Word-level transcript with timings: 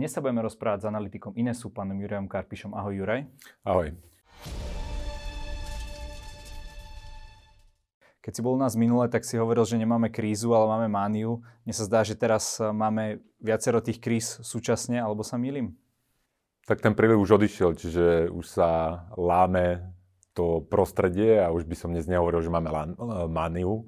Dnes 0.00 0.16
sa 0.16 0.24
budeme 0.24 0.40
rozprávať 0.40 0.80
s 0.80 0.88
analytikom 0.88 1.36
Inesu, 1.36 1.68
pánom 1.68 1.92
Jurajom 1.92 2.24
Karpišom. 2.24 2.72
Ahoj 2.72 3.04
Juraj. 3.04 3.28
Ahoj. 3.68 3.92
Keď 8.24 8.32
si 8.32 8.40
bol 8.40 8.56
u 8.56 8.60
nás 8.64 8.80
minule, 8.80 9.12
tak 9.12 9.28
si 9.28 9.36
hovoril, 9.36 9.68
že 9.68 9.76
nemáme 9.76 10.08
krízu, 10.08 10.56
ale 10.56 10.72
máme 10.72 10.88
mániu. 10.88 11.44
Mne 11.68 11.76
sa 11.76 11.84
zdá, 11.84 12.00
že 12.00 12.16
teraz 12.16 12.56
máme 12.56 13.20
viacero 13.44 13.84
tých 13.84 14.00
kríz 14.00 14.40
súčasne, 14.40 14.96
alebo 14.96 15.20
sa 15.20 15.36
milím? 15.36 15.76
Tak 16.64 16.80
ten 16.80 16.96
príliv 16.96 17.20
už 17.20 17.36
odišiel, 17.36 17.76
čiže 17.76 18.32
už 18.32 18.44
sa 18.48 19.04
láme 19.20 19.84
to 20.32 20.64
prostredie 20.64 21.44
a 21.44 21.52
už 21.52 21.68
by 21.68 21.76
som 21.76 21.92
dnes 21.92 22.08
nehovoril, 22.08 22.40
že 22.40 22.48
máme 22.48 22.72
mániu. 23.28 23.84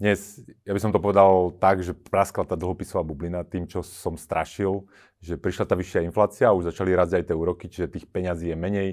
Dnes, 0.00 0.40
ja 0.64 0.72
by 0.72 0.80
som 0.80 0.92
to 0.96 1.00
povedal 1.00 1.52
tak, 1.60 1.84
že 1.84 1.92
praskla 1.92 2.48
tá 2.48 2.56
dlhopisová 2.56 3.04
bublina 3.04 3.44
tým, 3.44 3.68
čo 3.68 3.84
som 3.84 4.16
strašil, 4.16 4.88
že 5.20 5.36
prišla 5.36 5.68
tá 5.68 5.76
vyššia 5.76 6.08
inflácia 6.08 6.48
a 6.48 6.56
už 6.56 6.72
začali 6.72 6.96
rásť 6.96 7.20
aj 7.20 7.24
tie 7.28 7.36
úroky, 7.36 7.68
čiže 7.68 7.92
tých 7.92 8.08
peňazí 8.08 8.52
je 8.52 8.56
menej 8.56 8.88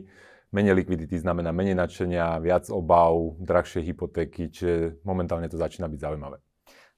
menej 0.54 0.78
likvidity 0.78 1.18
znamená 1.18 1.50
menej 1.50 1.74
nadšenia, 1.74 2.38
viac 2.38 2.70
obav, 2.70 3.18
drahšie 3.42 3.82
hypotéky, 3.82 4.54
čiže 4.54 5.02
momentálne 5.02 5.50
to 5.50 5.58
začína 5.58 5.90
byť 5.90 6.00
zaujímavé. 6.00 6.38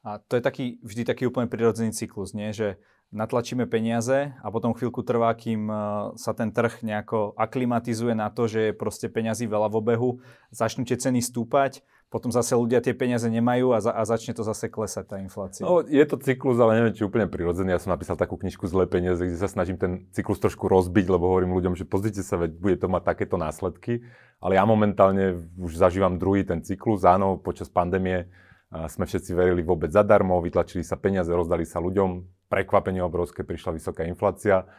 A 0.04 0.20
to 0.22 0.38
je 0.38 0.44
taký, 0.44 0.66
vždy 0.84 1.08
taký 1.08 1.24
úplne 1.26 1.48
prirodzený 1.48 1.96
cyklus, 1.96 2.36
nie? 2.36 2.52
že 2.52 2.78
natlačíme 3.16 3.66
peniaze 3.66 4.36
a 4.44 4.48
potom 4.52 4.76
chvíľku 4.76 5.02
trvá, 5.02 5.32
kým 5.34 5.72
e, 5.72 5.76
sa 6.20 6.36
ten 6.36 6.52
trh 6.52 6.84
nejako 6.84 7.34
aklimatizuje 7.40 8.14
na 8.14 8.28
to, 8.28 8.46
že 8.46 8.70
je 8.70 8.78
proste 8.78 9.08
peňazí 9.08 9.48
veľa 9.48 9.72
v 9.72 9.76
obehu, 9.80 10.10
začnú 10.52 10.84
tie 10.84 11.00
ceny 11.00 11.24
stúpať, 11.24 11.82
potom 12.14 12.30
zase 12.32 12.54
ľudia 12.56 12.80
tie 12.80 12.94
peniaze 12.94 13.26
nemajú 13.28 13.76
a, 13.76 13.82
za, 13.82 13.92
a 13.92 14.02
začne 14.06 14.32
to 14.38 14.46
zase 14.46 14.70
klesať 14.72 15.06
tá 15.10 15.18
inflácia. 15.20 15.66
No, 15.66 15.84
je 15.84 16.06
to 16.06 16.16
cyklus, 16.22 16.56
ale 16.62 16.78
neviem, 16.78 16.94
či 16.96 17.04
úplne 17.04 17.28
prirodzený. 17.28 17.76
Ja 17.76 17.82
som 17.82 17.92
napísal 17.92 18.16
takú 18.16 18.38
knižku 18.40 18.70
Zlé 18.70 18.86
peniaze, 18.88 19.26
kde 19.26 19.36
sa 19.36 19.50
snažím 19.50 19.76
ten 19.76 20.08
cyklus 20.14 20.40
trošku 20.40 20.70
rozbiť, 20.70 21.12
lebo 21.12 21.28
hovorím 21.28 21.58
ľuďom, 21.58 21.74
že 21.74 21.84
pozrite 21.84 22.22
sa, 22.22 22.40
veď 22.40 22.52
bude 22.56 22.78
to 22.80 22.88
mať 22.88 23.04
takéto 23.04 23.36
následky. 23.36 24.06
Ale 24.40 24.56
ja 24.56 24.64
momentálne 24.64 25.50
už 25.58 25.76
zažívam 25.76 26.22
druhý 26.22 26.46
ten 26.46 26.62
cyklus. 26.62 27.04
Áno, 27.04 27.42
počas 27.42 27.68
pandémie 27.68 28.30
sme 28.70 29.10
všetci 29.10 29.32
verili 29.34 29.66
vôbec 29.66 29.90
zadarmo, 29.90 30.40
vytlačili 30.40 30.86
sa 30.86 30.96
peniaze, 30.96 31.32
rozdali 31.34 31.66
sa 31.66 31.82
ľuďom. 31.82 32.24
Prekvapenie 32.46 33.02
obrovské, 33.02 33.42
prišla 33.42 33.74
vysoká 33.74 34.06
inflácia 34.06 34.70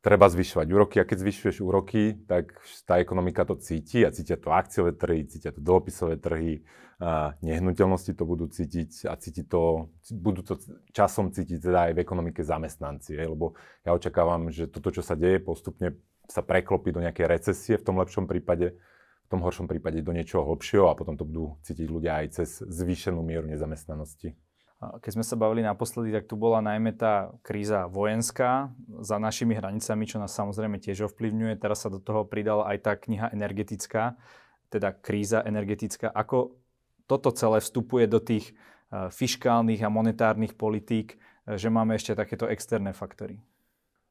treba 0.00 0.30
zvyšovať 0.30 0.66
úroky 0.70 0.96
a 1.02 1.08
keď 1.08 1.22
zvyšuješ 1.22 1.56
úroky, 1.62 2.18
tak 2.28 2.54
tá 2.86 2.98
ekonomika 3.02 3.42
to 3.42 3.58
cíti 3.58 4.06
a 4.06 4.10
cítia 4.10 4.38
to 4.38 4.54
akciové 4.54 4.94
trhy, 4.94 5.26
cítia 5.26 5.50
to 5.50 5.60
dlhopisové 5.60 6.16
trhy, 6.16 6.62
a 6.96 7.36
nehnuteľnosti 7.44 8.16
to 8.16 8.24
budú 8.24 8.48
cítiť 8.48 9.04
a 9.04 9.20
cíti 9.20 9.44
to, 9.44 9.92
budú 10.16 10.40
to 10.40 10.56
časom 10.96 11.28
cítiť 11.28 11.60
teda 11.60 11.78
aj 11.90 11.92
v 11.92 12.00
ekonomike 12.00 12.40
zamestnanci, 12.40 13.20
lebo 13.20 13.52
ja 13.84 13.92
očakávam, 13.92 14.48
že 14.48 14.64
toto, 14.64 14.88
čo 14.88 15.04
sa 15.04 15.12
deje, 15.12 15.44
postupne 15.44 16.00
sa 16.24 16.40
preklopí 16.40 16.96
do 16.96 17.04
nejakej 17.04 17.26
recesie 17.28 17.76
v 17.76 17.84
tom 17.84 18.00
lepšom 18.00 18.24
prípade, 18.24 18.80
v 18.80 19.28
tom 19.28 19.44
horšom 19.44 19.68
prípade 19.68 20.00
do 20.00 20.16
niečoho 20.16 20.48
hlbšieho 20.48 20.88
a 20.88 20.96
potom 20.96 21.20
to 21.20 21.28
budú 21.28 21.60
cítiť 21.68 21.84
ľudia 21.84 22.24
aj 22.24 22.26
cez 22.32 22.64
zvýšenú 22.64 23.20
mieru 23.20 23.44
nezamestnanosti. 23.44 24.32
Keď 24.76 25.10
sme 25.16 25.24
sa 25.24 25.40
bavili 25.40 25.64
naposledy, 25.64 26.12
tak 26.12 26.28
tu 26.28 26.36
bola 26.36 26.60
najmä 26.60 26.92
tá 26.92 27.32
kríza 27.40 27.88
vojenská 27.88 28.76
za 29.00 29.16
našimi 29.16 29.56
hranicami, 29.56 30.04
čo 30.04 30.20
nás 30.20 30.36
samozrejme 30.36 30.76
tiež 30.76 31.08
ovplyvňuje. 31.08 31.56
Teraz 31.56 31.84
sa 31.84 31.88
do 31.88 31.96
toho 31.96 32.28
pridala 32.28 32.68
aj 32.68 32.84
tá 32.84 32.92
kniha 32.92 33.32
energetická, 33.32 34.20
teda 34.68 34.92
kríza 34.92 35.40
energetická. 35.40 36.12
Ako 36.12 36.60
toto 37.08 37.32
celé 37.32 37.64
vstupuje 37.64 38.04
do 38.04 38.20
tých 38.20 38.52
e, 38.52 39.08
fiškálnych 39.08 39.80
a 39.80 39.88
monetárnych 39.88 40.52
politík, 40.52 41.16
e, 41.48 41.56
že 41.56 41.72
máme 41.72 41.96
ešte 41.96 42.12
takéto 42.12 42.44
externé 42.44 42.92
faktory? 42.92 43.40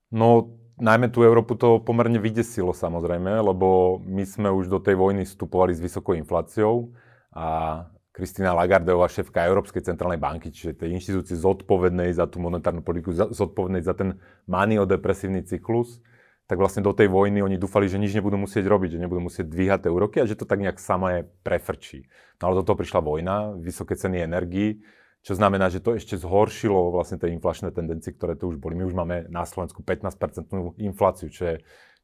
No, 0.09 0.49
najmä 0.81 1.13
tú 1.13 1.21
Európu 1.21 1.53
to 1.61 1.77
pomerne 1.77 2.17
vydesilo 2.17 2.73
samozrejme, 2.73 3.37
lebo 3.37 4.01
my 4.01 4.25
sme 4.25 4.49
už 4.49 4.65
do 4.65 4.81
tej 4.81 4.97
vojny 4.97 5.29
vstupovali 5.29 5.77
s 5.77 5.83
vysokou 5.83 6.17
infláciou 6.17 6.89
a 7.29 7.85
Kristina 8.15 8.55
Lagardová, 8.55 9.11
šéfka 9.11 9.43
Európskej 9.43 9.83
centrálnej 9.83 10.15
banky, 10.15 10.47
čiže 10.47 10.79
tej 10.79 10.95
inštitúcie 10.95 11.35
zodpovednej 11.35 12.15
za 12.15 12.23
tú 12.31 12.39
monetárnu 12.39 12.79
politiku, 12.79 13.11
zodpovednej 13.11 13.83
za 13.83 13.91
ten 13.91 14.15
maniodepresívny 14.47 15.43
cyklus, 15.43 15.99
tak 16.47 16.55
vlastne 16.55 16.79
do 16.79 16.95
tej 16.95 17.11
vojny 17.11 17.43
oni 17.43 17.59
dúfali, 17.59 17.91
že 17.91 17.99
nič 17.99 18.15
nebudú 18.15 18.39
musieť 18.39 18.71
robiť, 18.71 18.95
že 18.95 18.99
nebudú 19.03 19.27
musieť 19.27 19.51
dvíhať 19.51 19.79
tie 19.83 19.91
úroky 19.91 20.17
a 20.23 20.29
že 20.29 20.39
to 20.39 20.47
tak 20.47 20.63
nejak 20.63 20.79
samé 20.79 21.27
prefrčí. 21.43 22.07
No 22.39 22.47
ale 22.47 22.63
do 22.63 22.63
toho 22.63 22.79
prišla 22.79 23.03
vojna, 23.03 23.35
vysoké 23.59 23.99
ceny 23.99 24.23
energií, 24.23 24.79
čo 25.25 25.35
znamená, 25.35 25.67
že 25.67 25.83
to 25.83 25.97
ešte 25.97 26.15
zhoršilo 26.15 26.95
vlastne 26.95 27.19
tie 27.19 27.33
inflačné 27.35 27.73
tendencie, 27.75 28.15
ktoré 28.15 28.39
tu 28.39 28.47
už 28.47 28.61
boli. 28.61 28.79
My 28.79 28.87
už 28.87 28.95
máme 28.95 29.27
na 29.27 29.43
Slovensku 29.43 29.83
15% 29.83 30.47
infláciu, 30.79 31.27
čo 31.33 31.43
je, 31.51 31.55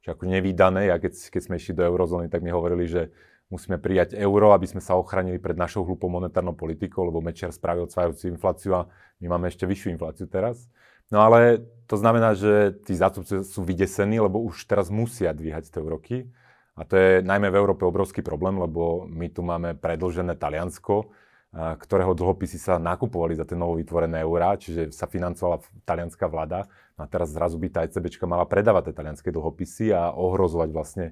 čo 0.04 0.06
je 0.10 0.14
ako 0.18 0.26
nevýdané. 0.28 0.92
Ja 0.92 1.00
keď, 1.00 1.16
keď 1.30 1.42
sme 1.46 1.56
išli 1.62 1.78
do 1.78 1.86
eurozóny, 1.86 2.28
tak 2.28 2.42
mi 2.42 2.50
hovorili, 2.50 2.90
že 2.90 3.14
musíme 3.52 3.76
prijať 3.76 4.16
euro, 4.16 4.56
aby 4.56 4.66
sme 4.66 4.80
sa 4.80 4.96
ochránili 4.96 5.38
pred 5.38 5.60
našou 5.60 5.84
hlupou 5.84 6.08
monetárnou 6.08 6.56
politikou, 6.56 7.04
lebo 7.04 7.20
Mečiar 7.20 7.52
spravil 7.52 7.86
odsvajúcu 7.86 8.32
infláciu 8.32 8.72
a 8.74 8.82
my 9.20 9.28
máme 9.28 9.52
ešte 9.52 9.68
vyššiu 9.68 9.94
infláciu 10.00 10.26
teraz. 10.26 10.72
No 11.12 11.20
ale 11.20 11.68
to 11.92 12.00
znamená, 12.00 12.32
že 12.40 12.72
tí 12.88 12.96
zástupci 12.96 13.44
sú 13.44 13.68
vydesení, 13.68 14.24
lebo 14.24 14.40
už 14.40 14.64
teraz 14.64 14.88
musia 14.88 15.36
dvíhať 15.36 15.68
tie 15.68 15.84
úroky. 15.84 16.32
A 16.80 16.88
to 16.88 16.96
je 16.96 17.12
najmä 17.20 17.52
v 17.52 17.60
Európe 17.60 17.84
obrovský 17.84 18.24
problém, 18.24 18.56
lebo 18.56 19.04
my 19.12 19.28
tu 19.28 19.44
máme 19.44 19.76
predlžené 19.76 20.40
Taliansko, 20.40 21.12
ktorého 21.52 22.16
dlhopisy 22.16 22.56
sa 22.56 22.80
nakupovali 22.80 23.36
za 23.36 23.44
tie 23.44 23.60
novo 23.60 23.76
vytvorené 23.76 24.24
eurá, 24.24 24.56
čiže 24.56 24.96
sa 24.96 25.04
financovala 25.04 25.60
talianská 25.84 26.32
vláda. 26.32 26.72
No 26.96 27.04
a 27.04 27.08
teraz 27.12 27.36
zrazu 27.36 27.60
by 27.60 27.68
tá 27.68 27.80
ECBčka 27.84 28.24
mala 28.24 28.48
predávať 28.48 28.90
tie 28.90 29.04
talianské 29.04 29.30
dlhopisy 29.36 29.92
a 29.92 30.16
ohrozovať 30.16 30.70
vlastne 30.72 31.06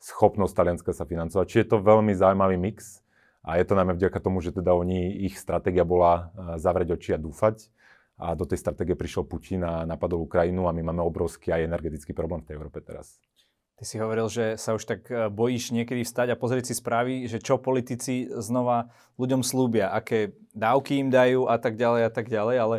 schopnosť 0.00 0.54
Talianska 0.54 0.92
sa 0.92 1.08
financovať. 1.08 1.44
Čiže 1.48 1.62
je 1.62 1.70
to 1.72 1.78
veľmi 1.84 2.12
zaujímavý 2.12 2.56
mix 2.60 3.00
a 3.46 3.56
je 3.58 3.64
to 3.64 3.78
najmä 3.78 3.94
vďaka 3.94 4.18
tomu, 4.18 4.42
že 4.42 4.50
teda 4.50 4.74
oni, 4.74 5.26
ich 5.26 5.38
stratégia 5.38 5.86
bola 5.86 6.30
e, 6.34 6.58
zavrieť 6.58 6.98
oči 6.98 7.10
a 7.14 7.18
dúfať 7.22 7.70
a 8.16 8.32
do 8.32 8.48
tej 8.48 8.58
stratégie 8.58 8.96
prišiel 8.96 9.28
Putin 9.28 9.62
a 9.62 9.84
napadol 9.84 10.24
Ukrajinu 10.24 10.66
a 10.66 10.72
my 10.72 10.82
máme 10.88 11.04
obrovský 11.04 11.52
aj 11.52 11.68
energetický 11.68 12.16
problém 12.16 12.40
v 12.42 12.48
tej 12.48 12.56
Európe 12.56 12.80
teraz. 12.80 13.20
Ty 13.76 13.84
si 13.84 14.00
hovoril, 14.00 14.32
že 14.32 14.56
sa 14.56 14.72
už 14.72 14.88
tak 14.88 15.04
e, 15.12 15.28
bojíš 15.28 15.76
niekedy 15.76 16.00
vstať 16.00 16.32
a 16.32 16.40
pozrieť 16.40 16.72
si 16.72 16.74
správy, 16.80 17.28
že 17.28 17.44
čo 17.44 17.60
politici 17.60 18.24
znova 18.32 18.88
ľuďom 19.20 19.44
slúbia, 19.44 19.92
aké 19.92 20.32
dávky 20.56 21.04
im 21.04 21.12
dajú 21.12 21.44
a 21.44 21.60
tak 21.60 21.76
ďalej 21.76 22.02
a 22.08 22.10
tak 22.10 22.26
ďalej, 22.32 22.56
ale 22.56 22.76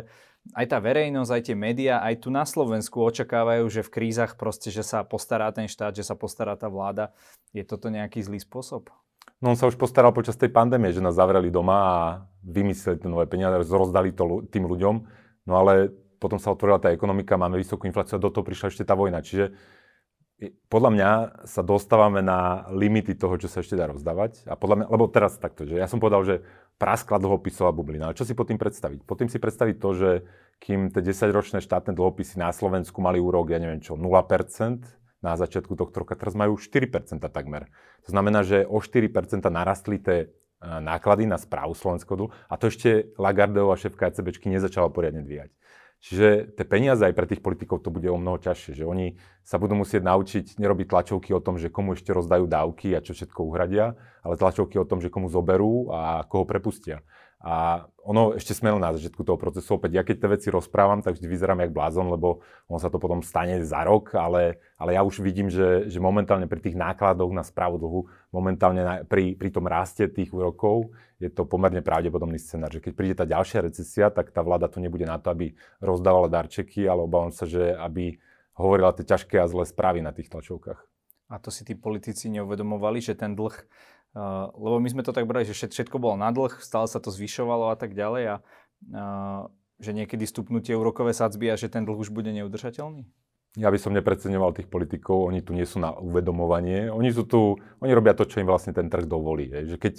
aj 0.56 0.66
tá 0.68 0.78
verejnosť, 0.80 1.30
aj 1.32 1.42
tie 1.44 1.56
médiá, 1.56 2.00
aj 2.00 2.24
tu 2.24 2.28
na 2.32 2.48
Slovensku 2.48 3.00
očakávajú, 3.04 3.68
že 3.68 3.84
v 3.84 3.92
krízach 3.92 4.36
proste, 4.40 4.72
že 4.72 4.86
sa 4.86 5.04
postará 5.04 5.52
ten 5.52 5.68
štát, 5.68 5.92
že 5.92 6.06
sa 6.06 6.16
postará 6.16 6.56
tá 6.56 6.72
vláda. 6.72 7.12
Je 7.52 7.64
toto 7.64 7.92
nejaký 7.92 8.24
zlý 8.24 8.40
spôsob? 8.40 8.88
No 9.38 9.54
on 9.54 9.58
sa 9.58 9.70
už 9.70 9.78
postaral 9.78 10.10
počas 10.10 10.34
tej 10.34 10.50
pandémie, 10.50 10.90
že 10.90 11.04
nás 11.04 11.14
zavreli 11.14 11.52
doma 11.52 11.76
a 11.78 11.96
vymysleli 12.42 12.98
tie 12.98 13.10
nové 13.10 13.28
peniaze, 13.30 13.54
rozdali 13.70 14.10
to 14.10 14.48
tým 14.50 14.66
ľuďom. 14.66 14.94
No 15.46 15.52
ale 15.54 15.94
potom 16.18 16.42
sa 16.42 16.50
otvorila 16.50 16.82
tá 16.82 16.90
ekonomika, 16.90 17.38
máme 17.38 17.54
vysokú 17.54 17.86
infláciu 17.86 18.18
a 18.18 18.24
do 18.24 18.34
toho 18.34 18.42
prišla 18.42 18.74
ešte 18.74 18.82
tá 18.82 18.98
vojna. 18.98 19.22
Čiže 19.22 19.54
podľa 20.70 20.90
mňa 20.94 21.10
sa 21.50 21.66
dostávame 21.66 22.22
na 22.22 22.70
limity 22.70 23.18
toho, 23.18 23.34
čo 23.42 23.50
sa 23.50 23.58
ešte 23.58 23.74
dá 23.74 23.90
rozdávať. 23.90 24.46
A 24.46 24.54
podľa 24.54 24.76
mňa, 24.82 24.86
lebo 24.86 25.10
teraz 25.10 25.34
takto, 25.34 25.66
že 25.66 25.74
ja 25.74 25.90
som 25.90 25.98
povedal, 25.98 26.22
že 26.22 26.46
praskla 26.78 27.18
dlhopisová 27.18 27.74
bublina. 27.74 28.06
Ale 28.06 28.14
čo 28.14 28.22
si 28.22 28.38
pod 28.38 28.46
tým 28.46 28.58
predstaviť? 28.58 29.02
Pod 29.02 29.18
tým 29.18 29.26
si 29.26 29.42
predstaviť 29.42 29.76
to, 29.82 29.90
že 29.98 30.10
kým 30.62 30.94
tie 30.94 31.02
10-ročné 31.02 31.58
štátne 31.58 31.90
dlhopisy 31.90 32.38
na 32.38 32.54
Slovensku 32.54 33.02
mali 33.02 33.18
úrok, 33.18 33.50
ja 33.50 33.58
neviem 33.58 33.82
čo, 33.82 33.98
0%, 33.98 34.06
na 35.18 35.34
začiatku 35.34 35.74
tohto 35.74 36.06
roka, 36.06 36.14
teraz 36.14 36.38
majú 36.38 36.54
4% 36.54 37.18
takmer. 37.18 37.66
To 38.06 38.08
znamená, 38.14 38.46
že 38.46 38.62
o 38.62 38.78
4% 38.78 39.42
narastli 39.50 39.98
tie 39.98 40.18
e, 40.22 40.26
náklady 40.62 41.26
na 41.26 41.34
správu 41.34 41.74
slovenského 41.74 42.14
dlhu 42.14 42.30
a 42.30 42.54
to 42.54 42.70
ešte 42.70 43.10
Lagardeová 43.18 43.74
šéfka 43.74 44.14
ECBčky 44.14 44.46
nezačala 44.46 44.94
poriadne 44.94 45.26
dvíjať. 45.26 45.50
Čiže 45.98 46.54
tie 46.54 46.62
peniaze 46.62 47.02
aj 47.02 47.14
pre 47.14 47.26
tých 47.26 47.42
politikov 47.42 47.82
to 47.82 47.90
bude 47.90 48.06
o 48.06 48.14
mnoho 48.14 48.38
ťažšie, 48.38 48.78
že 48.78 48.84
oni 48.86 49.18
sa 49.42 49.58
budú 49.58 49.74
musieť 49.74 50.06
naučiť 50.06 50.62
nerobiť 50.62 50.86
tlačovky 50.86 51.34
o 51.34 51.42
tom, 51.42 51.58
že 51.58 51.74
komu 51.74 51.98
ešte 51.98 52.14
rozdajú 52.14 52.46
dávky 52.46 52.94
a 52.94 53.02
čo 53.02 53.18
všetko 53.18 53.50
uhradia, 53.50 53.98
ale 54.22 54.38
tlačovky 54.38 54.78
o 54.78 54.86
tom, 54.86 55.02
že 55.02 55.10
komu 55.10 55.26
zoberú 55.26 55.90
a 55.90 56.22
koho 56.22 56.46
prepustia. 56.46 57.02
A 57.38 57.86
ono 58.02 58.34
ešte 58.34 58.50
sme 58.50 58.74
na 58.74 58.90
začiatku 58.90 59.22
toho 59.22 59.38
procesu. 59.38 59.78
Opäť 59.78 59.94
ja 59.94 60.02
keď 60.02 60.16
tie 60.18 60.32
veci 60.34 60.48
rozprávam, 60.50 61.06
tak 61.06 61.14
vždy 61.14 61.26
vyzerám 61.30 61.62
jak 61.62 61.70
blázon, 61.70 62.10
lebo 62.10 62.42
on 62.66 62.82
sa 62.82 62.90
to 62.90 62.98
potom 62.98 63.22
stane 63.22 63.62
za 63.62 63.86
rok, 63.86 64.18
ale, 64.18 64.58
ale 64.74 64.98
ja 64.98 65.06
už 65.06 65.22
vidím, 65.22 65.46
že, 65.46 65.86
že 65.86 66.02
momentálne 66.02 66.50
pri 66.50 66.58
tých 66.58 66.74
nákladoch 66.74 67.30
na 67.30 67.46
správu 67.46 67.78
dlhu, 67.78 68.00
momentálne 68.34 68.82
na, 68.82 68.94
pri, 69.06 69.38
pri 69.38 69.54
tom 69.54 69.70
raste 69.70 70.10
tých 70.10 70.34
úrokov, 70.34 70.90
je 71.22 71.30
to 71.30 71.46
pomerne 71.46 71.78
pravdepodobný 71.78 72.42
scenár, 72.42 72.74
že 72.74 72.82
keď 72.82 72.92
príde 72.94 73.14
tá 73.14 73.26
ďalšia 73.26 73.70
recesia, 73.70 74.10
tak 74.10 74.34
tá 74.34 74.42
vláda 74.42 74.66
tu 74.66 74.82
nebude 74.82 75.06
na 75.06 75.22
to, 75.22 75.30
aby 75.30 75.54
rozdávala 75.78 76.26
darčeky, 76.26 76.90
ale 76.90 77.06
obávam 77.06 77.30
sa, 77.30 77.46
že 77.46 77.70
aby 77.74 78.18
hovorila 78.58 78.90
tie 78.90 79.06
ťažké 79.06 79.38
a 79.38 79.46
zlé 79.46 79.62
správy 79.62 80.02
na 80.02 80.10
tých 80.10 80.26
tlačovkách. 80.26 80.78
A 81.28 81.36
to 81.36 81.52
si 81.52 81.60
tí 81.62 81.76
politici 81.76 82.32
neuvedomovali, 82.32 83.04
že 83.04 83.12
ten 83.12 83.36
dlh 83.36 83.52
Lebo 84.56 84.76
my 84.80 84.88
sme 84.88 85.02
to 85.04 85.12
tak 85.12 85.28
brali, 85.28 85.44
že 85.44 85.54
všetko 85.54 86.00
bolo 86.00 86.16
na 86.16 86.32
dlh, 86.32 86.60
stále 86.64 86.88
sa 86.88 86.98
to 86.98 87.12
zvyšovalo 87.12 87.72
a 87.72 87.76
tak 87.76 87.92
ďalej 87.92 88.24
a 88.28 88.36
že 89.78 89.90
niekedy 89.94 90.26
stupnú 90.26 90.58
tie 90.58 90.74
úrokové 90.74 91.14
sadzby 91.14 91.54
a 91.54 91.60
že 91.60 91.70
ten 91.70 91.86
dlh 91.86 92.02
už 92.02 92.10
bude 92.10 92.32
neudržateľný? 92.34 93.06
Ja 93.56 93.72
by 93.72 93.78
som 93.80 93.96
nepreceňoval 93.96 94.54
tých 94.54 94.68
politikov, 94.68 95.32
oni 95.32 95.40
tu 95.42 95.56
nie 95.56 95.64
sú 95.64 95.80
na 95.80 95.96
uvedomovanie. 95.96 96.92
Oni 96.92 97.08
sú 97.10 97.24
tu, 97.24 97.56
oni 97.80 97.90
robia 97.90 98.12
to, 98.12 98.28
čo 98.28 98.38
im 98.38 98.46
vlastne 98.46 98.76
ten 98.76 98.86
trh 98.92 99.08
dovolí. 99.08 99.48
Je. 99.48 99.74
Že 99.74 99.76
keď 99.80 99.94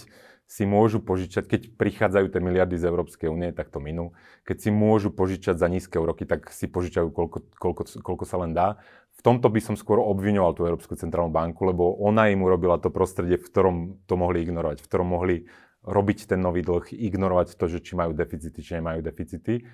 si 0.49 0.63
môžu 0.69 1.01
požičať, 1.01 1.43
keď 1.49 1.61
prichádzajú 1.75 2.29
tie 2.29 2.41
miliardy 2.41 2.77
z 2.77 2.87
Európskej 2.87 3.27
únie, 3.27 3.49
tak 3.51 3.73
to 3.73 3.81
minú. 3.81 4.13
Keď 4.45 4.57
si 4.63 4.69
môžu 4.69 5.09
požičať 5.11 5.59
za 5.59 5.67
nízke 5.67 5.97
úroky, 5.97 6.29
tak 6.29 6.53
si 6.53 6.69
požičajú 6.69 7.09
koľko, 7.09 7.37
koľko, 7.57 7.81
koľko 7.99 8.25
sa 8.25 8.37
len 8.41 8.53
dá. 8.53 8.81
V 9.19 9.21
tomto 9.21 9.51
by 9.51 9.59
som 9.59 9.75
skôr 9.75 9.99
obviňoval 9.99 10.55
tú 10.55 10.63
Európsku 10.63 10.95
centrálnu 10.95 11.27
banku, 11.27 11.67
lebo 11.67 11.91
ona 11.99 12.31
im 12.31 12.39
urobila 12.39 12.79
to 12.79 12.87
prostredie, 12.87 13.35
v 13.35 13.43
ktorom 13.51 13.75
to 14.07 14.15
mohli 14.15 14.47
ignorovať, 14.47 14.79
v 14.79 14.87
ktorom 14.87 15.07
mohli 15.11 15.35
robiť 15.83 16.31
ten 16.31 16.39
nový 16.39 16.63
dlh, 16.63 16.95
ignorovať 16.95 17.59
to, 17.59 17.67
že 17.67 17.83
či 17.83 17.99
majú 17.99 18.15
deficity, 18.15 18.63
či 18.63 18.79
nemajú 18.79 19.03
deficity. 19.03 19.67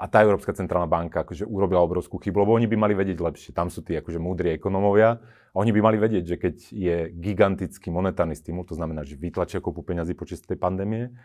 A 0.00 0.08
tá 0.08 0.24
Európska 0.24 0.56
centrálna 0.56 0.88
banka 0.88 1.24
akože 1.28 1.44
urobila 1.44 1.84
obrovskú 1.84 2.16
chybu, 2.20 2.44
lebo 2.44 2.56
oni 2.56 2.68
by 2.68 2.76
mali 2.76 2.96
vedieť 2.96 3.20
lepšie. 3.20 3.50
Tam 3.52 3.68
sú 3.68 3.84
tí 3.84 3.96
akože 3.96 4.16
múdri 4.16 4.52
ekonomovia. 4.56 5.20
A 5.52 5.56
oni 5.56 5.72
by 5.72 5.80
mali 5.80 5.96
vedieť, 6.00 6.24
že 6.24 6.36
keď 6.36 6.56
je 6.72 6.96
gigantický 7.16 7.88
monetárny 7.88 8.36
stimul, 8.36 8.68
to 8.68 8.76
znamená, 8.76 9.04
že 9.08 9.16
vytlačia 9.16 9.60
kopu 9.60 9.80
peňazí 9.84 10.12
počas 10.12 10.44
tej 10.44 10.60
pandémie, 10.60 11.16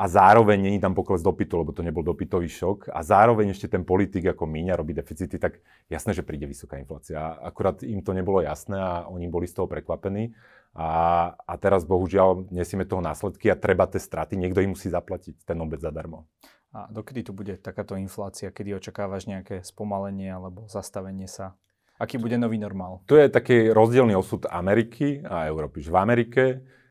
a 0.00 0.08
zároveň 0.08 0.62
není 0.62 0.80
tam 0.80 0.96
pokles 0.96 1.20
dopytu, 1.20 1.60
lebo 1.60 1.76
to 1.76 1.84
nebol 1.84 2.00
dopytový 2.00 2.48
šok 2.48 2.88
a 2.88 3.04
zároveň 3.04 3.52
ešte 3.52 3.68
ten 3.68 3.84
politik 3.84 4.32
ako 4.32 4.48
míňa 4.48 4.80
robí 4.80 4.96
deficity, 4.96 5.36
tak 5.36 5.60
jasné, 5.92 6.16
že 6.16 6.24
príde 6.24 6.48
vysoká 6.48 6.80
inflácia. 6.80 7.36
Akurát 7.36 7.84
im 7.84 8.00
to 8.00 8.16
nebolo 8.16 8.40
jasné 8.40 8.80
a 8.80 9.04
oni 9.12 9.28
boli 9.28 9.44
z 9.44 9.60
toho 9.60 9.68
prekvapení. 9.68 10.32
A, 10.72 10.88
a 11.36 11.54
teraz 11.60 11.84
bohužiaľ 11.84 12.48
nesieme 12.48 12.88
toho 12.88 13.04
následky 13.04 13.52
a 13.52 13.60
treba 13.60 13.84
tie 13.84 14.00
straty, 14.00 14.40
niekto 14.40 14.64
im 14.64 14.72
musí 14.72 14.88
zaplatiť 14.88 15.44
ten 15.44 15.60
obed 15.60 15.84
zadarmo. 15.84 16.24
A 16.72 16.88
dokedy 16.88 17.26
tu 17.26 17.36
bude 17.36 17.60
takáto 17.60 17.92
inflácia? 18.00 18.48
Kedy 18.48 18.80
očakávaš 18.80 19.28
nejaké 19.28 19.60
spomalenie 19.60 20.32
alebo 20.32 20.64
zastavenie 20.70 21.28
sa? 21.28 21.60
Aký 22.00 22.16
bude 22.16 22.40
nový 22.40 22.56
normál? 22.56 23.04
To 23.04 23.20
je 23.20 23.28
taký 23.28 23.68
rozdielný 23.68 24.16
osud 24.16 24.48
Ameriky 24.48 25.20
a 25.28 25.44
Európy. 25.44 25.84
v 25.84 25.96
Amerike 26.00 26.44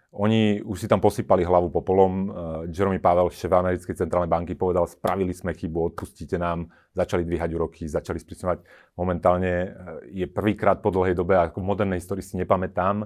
oni 0.09 0.65
už 0.65 0.77
si 0.81 0.87
tam 0.89 0.97
posypali 0.97 1.45
hlavu 1.45 1.69
popolom. 1.69 2.11
Uh, 2.11 2.29
Jeremy 2.65 2.97
Pavel, 2.97 3.29
šéf 3.29 3.53
americkej 3.53 3.93
centrálnej 3.93 4.29
banky, 4.29 4.57
povedal, 4.57 4.89
spravili 4.89 5.37
sme 5.37 5.53
chybu, 5.53 5.93
odpustíte 5.93 6.41
nám, 6.41 6.65
začali 6.97 7.21
dvíhať 7.21 7.49
úroky, 7.53 7.85
začali 7.85 8.17
sprísňovať. 8.17 8.65
Momentálne 8.97 9.53
uh, 9.53 9.69
je 10.09 10.25
prvýkrát 10.25 10.81
po 10.81 10.89
dlhej 10.89 11.13
dobe, 11.13 11.37
ako 11.37 11.61
v 11.61 11.69
modernej 11.69 12.01
histórii 12.01 12.25
si 12.25 12.41
nepamätám, 12.41 13.05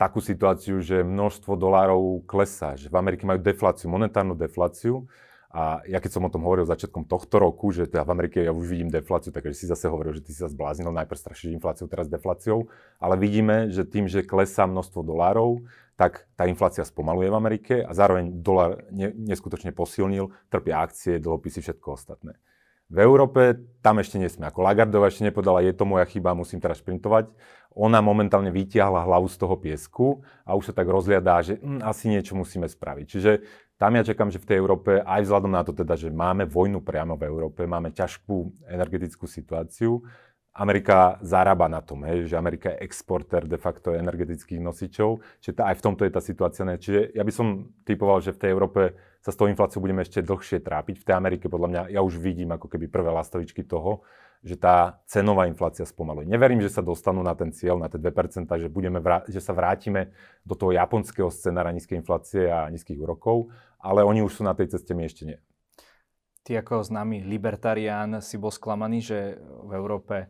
takú 0.00 0.24
situáciu, 0.24 0.80
že 0.80 1.04
množstvo 1.04 1.52
dolárov 1.58 2.24
klesá, 2.24 2.78
že 2.78 2.88
v 2.88 2.96
Amerike 2.96 3.28
majú 3.28 3.42
defláciu, 3.44 3.92
monetárnu 3.92 4.32
defláciu. 4.32 5.04
A 5.48 5.80
ja 5.88 5.96
keď 5.96 6.20
som 6.20 6.28
o 6.28 6.32
tom 6.32 6.44
hovoril 6.44 6.68
začiatkom 6.68 7.08
tohto 7.08 7.40
roku, 7.40 7.72
že 7.72 7.88
teda 7.88 8.04
v 8.04 8.12
Amerike 8.12 8.44
ja 8.44 8.52
už 8.52 8.68
vidím 8.68 8.92
defláciu, 8.92 9.32
takže 9.32 9.56
si 9.56 9.64
zase 9.64 9.88
hovoril, 9.88 10.12
že 10.12 10.20
ty 10.20 10.36
si 10.36 10.44
sa 10.44 10.52
zbláznil, 10.52 10.92
najprv 10.92 11.16
strašíš 11.16 11.56
infláciou, 11.56 11.88
teraz 11.88 12.04
defláciou. 12.04 12.68
Ale 13.00 13.16
vidíme, 13.16 13.72
že 13.72 13.88
tým, 13.88 14.12
že 14.12 14.20
klesá 14.20 14.68
množstvo 14.68 15.00
dolárov, 15.00 15.64
tak 15.96 16.28
tá 16.36 16.44
inflácia 16.44 16.84
spomaluje 16.84 17.32
v 17.32 17.38
Amerike 17.40 17.74
a 17.80 17.90
zároveň 17.96 18.44
dolar 18.44 18.86
ne, 18.92 19.10
neskutočne 19.16 19.72
posilnil, 19.72 20.30
trpia 20.52 20.84
akcie, 20.84 21.16
dlhopisy, 21.16 21.64
všetko 21.64 21.96
ostatné. 21.96 22.36
V 22.88 22.98
Európe 23.04 23.60
tam 23.84 24.00
ešte 24.00 24.16
nesme. 24.16 24.48
Ako 24.48 24.64
Lagardová 24.64 25.12
ešte 25.12 25.28
nepovedala, 25.28 25.60
je 25.60 25.76
to 25.76 25.84
moja 25.84 26.08
chyba, 26.08 26.32
musím 26.32 26.56
teraz 26.56 26.80
šprintovať. 26.80 27.28
Ona 27.76 28.00
momentálne 28.00 28.48
vytiahla 28.48 29.04
hlavu 29.04 29.28
z 29.28 29.36
toho 29.36 29.54
piesku 29.60 30.24
a 30.48 30.56
už 30.56 30.72
sa 30.72 30.74
tak 30.74 30.88
rozliadá, 30.88 31.44
že 31.44 31.60
hm, 31.60 31.84
asi 31.84 32.08
niečo 32.08 32.32
musíme 32.32 32.64
spraviť. 32.64 33.06
Čiže 33.06 33.32
tam 33.76 33.94
ja 33.94 34.02
čakám, 34.02 34.32
že 34.32 34.42
v 34.42 34.48
tej 34.48 34.58
Európe, 34.58 35.04
aj 35.04 35.20
vzhľadom 35.22 35.52
na 35.52 35.62
to 35.62 35.76
teda, 35.76 35.94
že 35.94 36.08
máme 36.10 36.48
vojnu 36.48 36.82
priamo 36.82 37.14
v 37.14 37.28
Európe, 37.28 37.68
máme 37.68 37.94
ťažkú 37.94 38.66
energetickú 38.66 39.28
situáciu, 39.28 40.02
Amerika 40.58 41.22
zarába 41.22 41.70
na 41.70 41.78
tom, 41.78 42.02
hej, 42.02 42.26
že 42.26 42.34
Amerika 42.34 42.74
je 42.74 42.82
exporter 42.82 43.46
de 43.46 43.54
facto 43.54 43.94
energetických 43.94 44.58
nosičov, 44.58 45.22
čiže 45.38 45.62
tá, 45.62 45.70
aj 45.70 45.78
v 45.78 45.84
tomto 45.86 46.02
je 46.02 46.10
tá 46.10 46.18
situácia. 46.18 46.66
Ne. 46.66 46.82
Čiže 46.82 47.14
ja 47.14 47.22
by 47.22 47.30
som 47.30 47.70
typoval, 47.86 48.18
že 48.18 48.34
v 48.34 48.42
tej 48.42 48.50
Európe 48.50 48.98
sa 49.22 49.30
s 49.34 49.36
tou 49.36 49.50
infláciou 49.50 49.82
budeme 49.82 50.06
ešte 50.06 50.22
dlhšie 50.22 50.62
trápiť. 50.62 51.02
V 51.02 51.06
tej 51.06 51.14
Amerike 51.14 51.50
podľa 51.50 51.68
mňa 51.68 51.82
ja 51.94 52.00
už 52.00 52.18
vidím 52.22 52.54
ako 52.54 52.70
keby 52.70 52.86
prvé 52.86 53.10
lastovičky 53.10 53.66
toho, 53.66 54.06
že 54.38 54.54
tá 54.54 55.02
cenová 55.10 55.50
inflácia 55.50 55.82
spomaluje. 55.82 56.30
Neverím, 56.30 56.62
že 56.62 56.70
sa 56.70 56.78
dostanú 56.78 57.26
na 57.26 57.34
ten 57.34 57.50
cieľ, 57.50 57.82
na 57.82 57.90
tie 57.90 57.98
2%, 57.98 58.46
že, 58.46 58.70
budeme 58.70 59.02
vrá- 59.02 59.26
že 59.26 59.42
sa 59.42 59.50
vrátime 59.50 60.14
do 60.46 60.54
toho 60.54 60.70
japonského 60.70 61.26
scenára 61.26 61.74
nízkej 61.74 61.98
inflácie 61.98 62.46
a 62.46 62.70
nízkych 62.70 63.02
úrokov, 63.02 63.50
ale 63.82 64.06
oni 64.06 64.22
už 64.22 64.38
sú 64.38 64.42
na 64.46 64.54
tej 64.54 64.78
ceste, 64.78 64.94
my 64.94 65.02
ešte 65.10 65.26
nie. 65.26 65.38
Ty 66.46 66.62
ako 66.62 66.86
známy 66.86 67.26
libertarián 67.26 68.22
si 68.22 68.38
bol 68.38 68.54
sklamaný, 68.54 69.02
že 69.02 69.18
v 69.42 69.72
Európe 69.74 70.16
eh, 70.24 70.28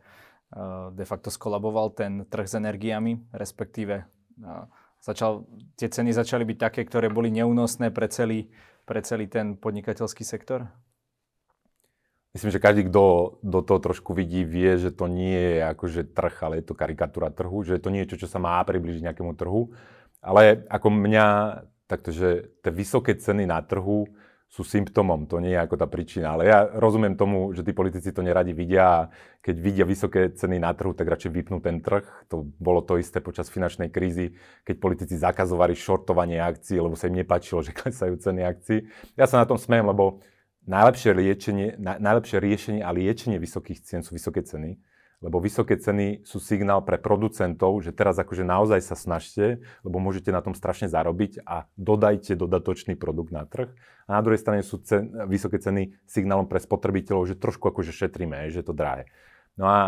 de 0.96 1.04
facto 1.04 1.28
skolaboval 1.28 1.92
ten 1.92 2.24
trh 2.24 2.48
s 2.48 2.56
energiami, 2.56 3.28
respektíve 3.36 3.94
eh, 4.02 4.64
začal, 5.04 5.44
tie 5.76 5.92
ceny 5.92 6.16
začali 6.16 6.48
byť 6.48 6.58
také, 6.58 6.80
ktoré 6.88 7.12
boli 7.12 7.28
neúnosné 7.28 7.92
pre 7.92 8.08
celý, 8.08 8.48
pre 8.88 9.04
celý 9.04 9.28
ten 9.28 9.52
podnikateľský 9.60 10.24
sektor? 10.24 10.64
Myslím, 12.32 12.52
že 12.56 12.64
každý, 12.64 12.88
kto 12.88 13.36
do 13.44 13.60
toho 13.60 13.80
trošku 13.80 14.16
vidí, 14.16 14.48
vie, 14.48 14.80
že 14.80 14.88
to 14.88 15.08
nie 15.08 15.60
je 15.60 15.68
akože 15.68 16.12
trh, 16.16 16.36
ale 16.44 16.54
je 16.60 16.64
to 16.72 16.78
karikatúra 16.78 17.28
trhu, 17.28 17.60
že 17.60 17.76
je 17.76 17.82
to 17.84 17.92
niečo, 17.92 18.16
čo 18.16 18.28
sa 18.28 18.40
má 18.40 18.56
približiť 18.64 19.04
nejakému 19.04 19.36
trhu. 19.36 19.76
Ale 20.24 20.64
ako 20.72 20.88
mňa, 20.88 21.26
takto, 21.84 22.12
že 22.12 22.52
tie 22.64 22.72
vysoké 22.72 23.16
ceny 23.16 23.44
na 23.44 23.60
trhu 23.60 24.08
sú 24.48 24.64
symptomom, 24.64 25.28
to 25.28 25.44
nie 25.44 25.52
je 25.52 25.60
ako 25.60 25.76
tá 25.76 25.84
príčina. 25.84 26.32
Ale 26.32 26.48
ja 26.48 26.64
rozumiem 26.64 27.20
tomu, 27.20 27.52
že 27.52 27.60
tí 27.60 27.76
politici 27.76 28.16
to 28.16 28.24
neradi 28.24 28.56
vidia 28.56 28.84
a 28.88 28.98
keď 29.44 29.56
vidia 29.60 29.84
vysoké 29.84 30.32
ceny 30.32 30.56
na 30.56 30.72
trhu, 30.72 30.96
tak 30.96 31.04
radšej 31.04 31.30
vypnú 31.36 31.60
ten 31.60 31.84
trh. 31.84 32.08
To 32.32 32.48
bolo 32.56 32.80
to 32.80 32.96
isté 32.96 33.20
počas 33.20 33.52
finančnej 33.52 33.92
krízy, 33.92 34.32
keď 34.64 34.76
politici 34.80 35.20
zakazovali 35.20 35.76
shortovanie 35.76 36.40
akcií, 36.40 36.80
lebo 36.80 36.96
sa 36.96 37.12
im 37.12 37.20
nepáčilo, 37.20 37.60
že 37.66 37.76
klesajú 37.76 38.16
ceny 38.16 38.40
akcií. 38.48 38.88
Ja 39.20 39.28
sa 39.28 39.36
na 39.36 39.44
tom 39.44 39.60
smejem, 39.60 39.84
lebo 39.84 40.24
najlepšie, 40.64 41.12
liečenie, 41.12 41.68
najlepšie 41.76 42.40
riešenie 42.40 42.80
a 42.80 42.88
liečenie 42.88 43.36
vysokých 43.36 43.84
cien 43.84 44.00
sú 44.00 44.16
vysoké 44.16 44.40
ceny 44.40 44.80
lebo 45.18 45.42
vysoké 45.42 45.74
ceny 45.74 46.22
sú 46.22 46.38
signál 46.38 46.86
pre 46.86 46.94
producentov, 46.94 47.82
že 47.82 47.90
teraz 47.90 48.14
akože 48.22 48.46
naozaj 48.46 48.80
sa 48.86 48.94
snažte, 48.94 49.66
lebo 49.82 49.98
môžete 49.98 50.30
na 50.30 50.38
tom 50.38 50.54
strašne 50.54 50.86
zarobiť 50.86 51.42
a 51.42 51.66
dodajte 51.74 52.38
dodatočný 52.38 52.94
produkt 52.94 53.34
na 53.34 53.42
trh. 53.42 53.74
A 54.06 54.10
na 54.14 54.22
druhej 54.22 54.38
strane 54.38 54.62
sú 54.62 54.78
cen, 54.78 55.10
vysoké 55.26 55.58
ceny 55.58 55.98
signálom 56.06 56.46
pre 56.46 56.62
spotrebiteľov, 56.62 57.34
že 57.34 57.40
trošku 57.40 57.66
akože 57.74 57.90
šetríme, 57.90 58.46
že 58.54 58.62
to 58.62 58.70
drahé. 58.70 59.10
No 59.58 59.66
a 59.66 59.80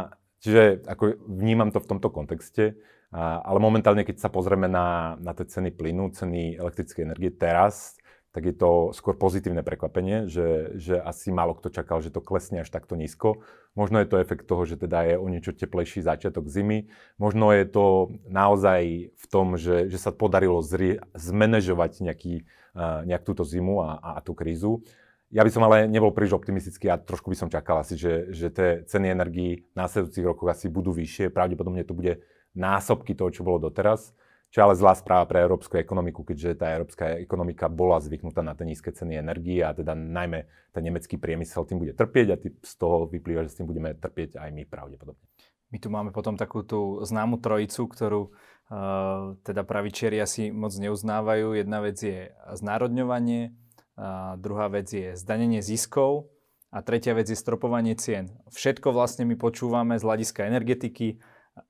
čiže 0.42 0.82
ako 0.90 1.22
vnímam 1.30 1.70
to 1.70 1.78
v 1.78 1.88
tomto 1.94 2.10
kontexte, 2.10 2.74
ale 3.14 3.58
momentálne, 3.58 4.06
keď 4.06 4.22
sa 4.22 4.30
pozrieme 4.30 4.70
na, 4.70 5.18
na 5.18 5.34
tie 5.34 5.46
ceny 5.46 5.74
plynu, 5.74 6.14
ceny 6.14 6.58
elektrickej 6.58 7.06
energie 7.06 7.30
teraz, 7.30 7.98
tak 8.30 8.46
je 8.46 8.54
to 8.54 8.94
skôr 8.94 9.18
pozitívne 9.18 9.66
prekvapenie, 9.66 10.30
že, 10.30 10.78
že 10.78 10.94
asi 11.02 11.34
málo 11.34 11.58
kto 11.58 11.74
čakal, 11.74 11.98
že 11.98 12.14
to 12.14 12.22
klesne 12.22 12.62
až 12.62 12.70
takto 12.70 12.94
nízko. 12.94 13.42
Možno 13.74 13.98
je 13.98 14.06
to 14.06 14.22
efekt 14.22 14.46
toho, 14.46 14.62
že 14.62 14.78
teda 14.78 15.02
je 15.02 15.14
o 15.18 15.26
niečo 15.26 15.50
teplejší 15.50 16.06
začiatok 16.06 16.46
zimy. 16.46 16.86
Možno 17.18 17.50
je 17.50 17.66
to 17.66 18.14
naozaj 18.30 19.10
v 19.10 19.26
tom, 19.26 19.58
že, 19.58 19.90
že 19.90 19.98
sa 19.98 20.14
podarilo 20.14 20.62
zri, 20.62 21.02
zmanéžovať 21.18 22.06
nejaký, 22.06 22.46
uh, 22.78 23.02
nejak 23.02 23.26
túto 23.26 23.42
zimu 23.42 23.82
a, 23.82 23.98
a, 23.98 24.10
tú 24.22 24.38
krízu. 24.38 24.86
Ja 25.30 25.42
by 25.42 25.50
som 25.50 25.66
ale 25.66 25.90
nebol 25.90 26.14
príliš 26.14 26.34
optimistický 26.34 26.86
a 26.90 26.98
trošku 26.98 27.34
by 27.34 27.36
som 27.38 27.50
čakal 27.50 27.82
asi, 27.82 27.98
že, 27.98 28.30
že 28.30 28.50
tie 28.50 28.82
ceny 28.86 29.10
energií 29.10 29.66
v 29.70 29.76
následujúcich 29.78 30.26
rokoch 30.26 30.50
asi 30.50 30.70
budú 30.70 30.94
vyššie. 30.94 31.34
Pravdepodobne 31.34 31.82
to 31.82 31.94
bude 31.94 32.22
násobky 32.54 33.14
toho, 33.14 33.30
čo 33.30 33.46
bolo 33.46 33.58
doteraz. 33.58 34.14
Čo 34.50 34.56
je 34.58 34.64
ale 34.66 34.74
zlá 34.74 34.98
správa 34.98 35.30
pre 35.30 35.38
európsku 35.46 35.78
ekonomiku, 35.78 36.26
keďže 36.26 36.58
tá 36.58 36.74
európska 36.74 37.22
ekonomika 37.22 37.70
bola 37.70 38.02
zvyknutá 38.02 38.42
na 38.42 38.58
tie 38.58 38.66
nízke 38.66 38.90
ceny 38.90 39.14
energie 39.14 39.62
a 39.62 39.70
teda 39.70 39.94
najmä 39.94 40.50
ten 40.74 40.82
nemecký 40.82 41.22
priemysel 41.22 41.62
tým 41.70 41.78
bude 41.78 41.94
trpieť 41.94 42.28
a 42.34 42.36
z 42.42 42.74
toho 42.74 43.06
vyplýva, 43.06 43.46
že 43.46 43.54
s 43.54 43.58
tým 43.62 43.70
budeme 43.70 43.94
trpieť 43.94 44.42
aj 44.42 44.50
my 44.50 44.66
pravdepodobne. 44.66 45.22
My 45.70 45.78
tu 45.78 45.86
máme 45.86 46.10
potom 46.10 46.34
takú 46.34 46.66
tú 46.66 46.98
známu 47.06 47.38
trojicu, 47.38 47.86
ktorú 47.86 48.20
uh, 48.26 49.38
teda 49.46 49.62
pravičiari 49.62 50.18
asi 50.18 50.50
moc 50.50 50.74
neuznávajú. 50.74 51.54
Jedna 51.54 51.78
vec 51.78 52.02
je 52.02 52.34
znárodňovanie, 52.34 53.54
uh, 53.94 54.34
druhá 54.34 54.66
vec 54.66 54.90
je 54.90 55.14
zdanenie 55.14 55.62
ziskov 55.62 56.26
a 56.74 56.82
tretia 56.82 57.14
vec 57.14 57.30
je 57.30 57.38
stropovanie 57.38 57.94
cien. 57.94 58.34
Všetko 58.50 58.90
vlastne 58.90 59.22
my 59.30 59.38
počúvame 59.38 59.94
z 59.94 60.02
hľadiska 60.02 60.50
energetiky, 60.50 61.22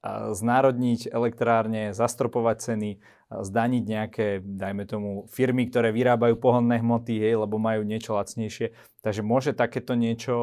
znárodniť 0.07 1.11
elektrárne, 1.11 1.97
zastropovať 1.97 2.57
ceny, 2.63 2.91
zdaniť 3.31 3.85
nejaké, 3.87 4.27
dajme 4.43 4.85
tomu, 4.87 5.11
firmy, 5.31 5.67
ktoré 5.71 5.91
vyrábajú 5.95 6.39
pohonné 6.39 6.83
hmoty, 6.83 7.19
hej, 7.19 7.43
lebo 7.43 7.59
majú 7.63 7.83
niečo 7.87 8.15
lacnejšie. 8.19 8.75
Takže 9.03 9.23
môže 9.23 9.55
takéto 9.55 9.95
niečo 9.95 10.35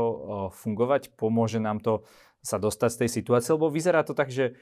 fungovať? 0.55 1.15
Pomôže 1.15 1.59
nám 1.59 1.83
to 1.83 2.07
sa 2.43 2.59
dostať 2.59 2.89
z 2.91 2.99
tej 3.03 3.09
situácie? 3.21 3.51
Lebo 3.55 3.67
vyzerá 3.67 4.03
to 4.07 4.15
tak, 4.15 4.31
že 4.31 4.55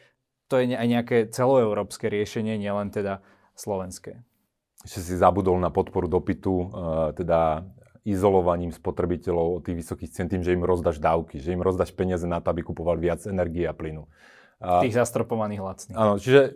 to 0.49 0.61
je 0.61 0.77
aj 0.77 0.87
nejaké 0.89 1.17
celoeurópske 1.29 2.05
riešenie, 2.05 2.57
nielen 2.57 2.93
teda 2.93 3.25
slovenské. 3.57 4.21
Ešte 4.85 5.01
si 5.01 5.15
zabudol 5.17 5.57
na 5.57 5.73
podporu 5.73 6.05
dopytu, 6.05 6.69
teda 7.17 7.65
izolovaním 8.05 8.69
spotrebiteľov 8.69 9.57
od 9.57 9.61
tých 9.65 9.81
vysokých 9.81 10.13
cien 10.13 10.29
tým, 10.29 10.45
že 10.45 10.53
im 10.53 10.61
rozdáš 10.61 11.01
dávky, 11.01 11.41
že 11.41 11.57
im 11.57 11.65
rozdáš 11.65 11.89
peniaze 11.89 12.29
na 12.29 12.37
to, 12.37 12.53
aby 12.53 12.61
kupovali 12.61 13.09
viac 13.09 13.25
energie 13.25 13.65
a 13.65 13.73
plynu. 13.73 14.05
A, 14.59 14.83
tých 14.83 14.95
zastropovaných 14.95 15.61
lacných. 15.61 15.97
Áno, 15.97 16.15
čiže 16.19 16.55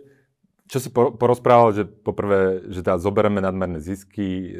čo 0.70 0.78
si 0.78 0.88
porozprával, 0.94 1.74
že 1.74 1.82
poprvé, 1.82 2.62
že 2.70 2.86
teda 2.86 3.02
zoberieme 3.02 3.42
nadmerné 3.42 3.82
zisky, 3.82 4.54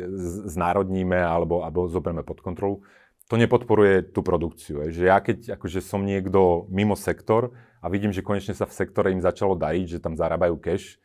znárodníme 0.51 1.15
alebo, 1.15 1.63
alebo 1.63 1.87
zoberieme 1.87 2.27
pod 2.27 2.43
kontrolu, 2.43 2.83
to 3.31 3.39
nepodporuje 3.39 4.11
tú 4.11 4.27
produkciu. 4.27 4.83
Je. 4.91 5.01
Že 5.01 5.05
ja 5.07 5.19
keď 5.23 5.39
akože 5.55 5.79
som 5.79 6.03
niekto 6.03 6.67
mimo 6.67 6.99
sektor 6.99 7.55
a 7.79 7.87
vidím, 7.87 8.11
že 8.11 8.27
konečne 8.27 8.59
sa 8.59 8.67
v 8.67 8.75
sektore 8.75 9.15
im 9.15 9.23
začalo 9.23 9.55
dariť, 9.55 9.87
že 9.87 10.03
tam 10.03 10.19
zarábajú 10.19 10.59
cash, 10.59 10.99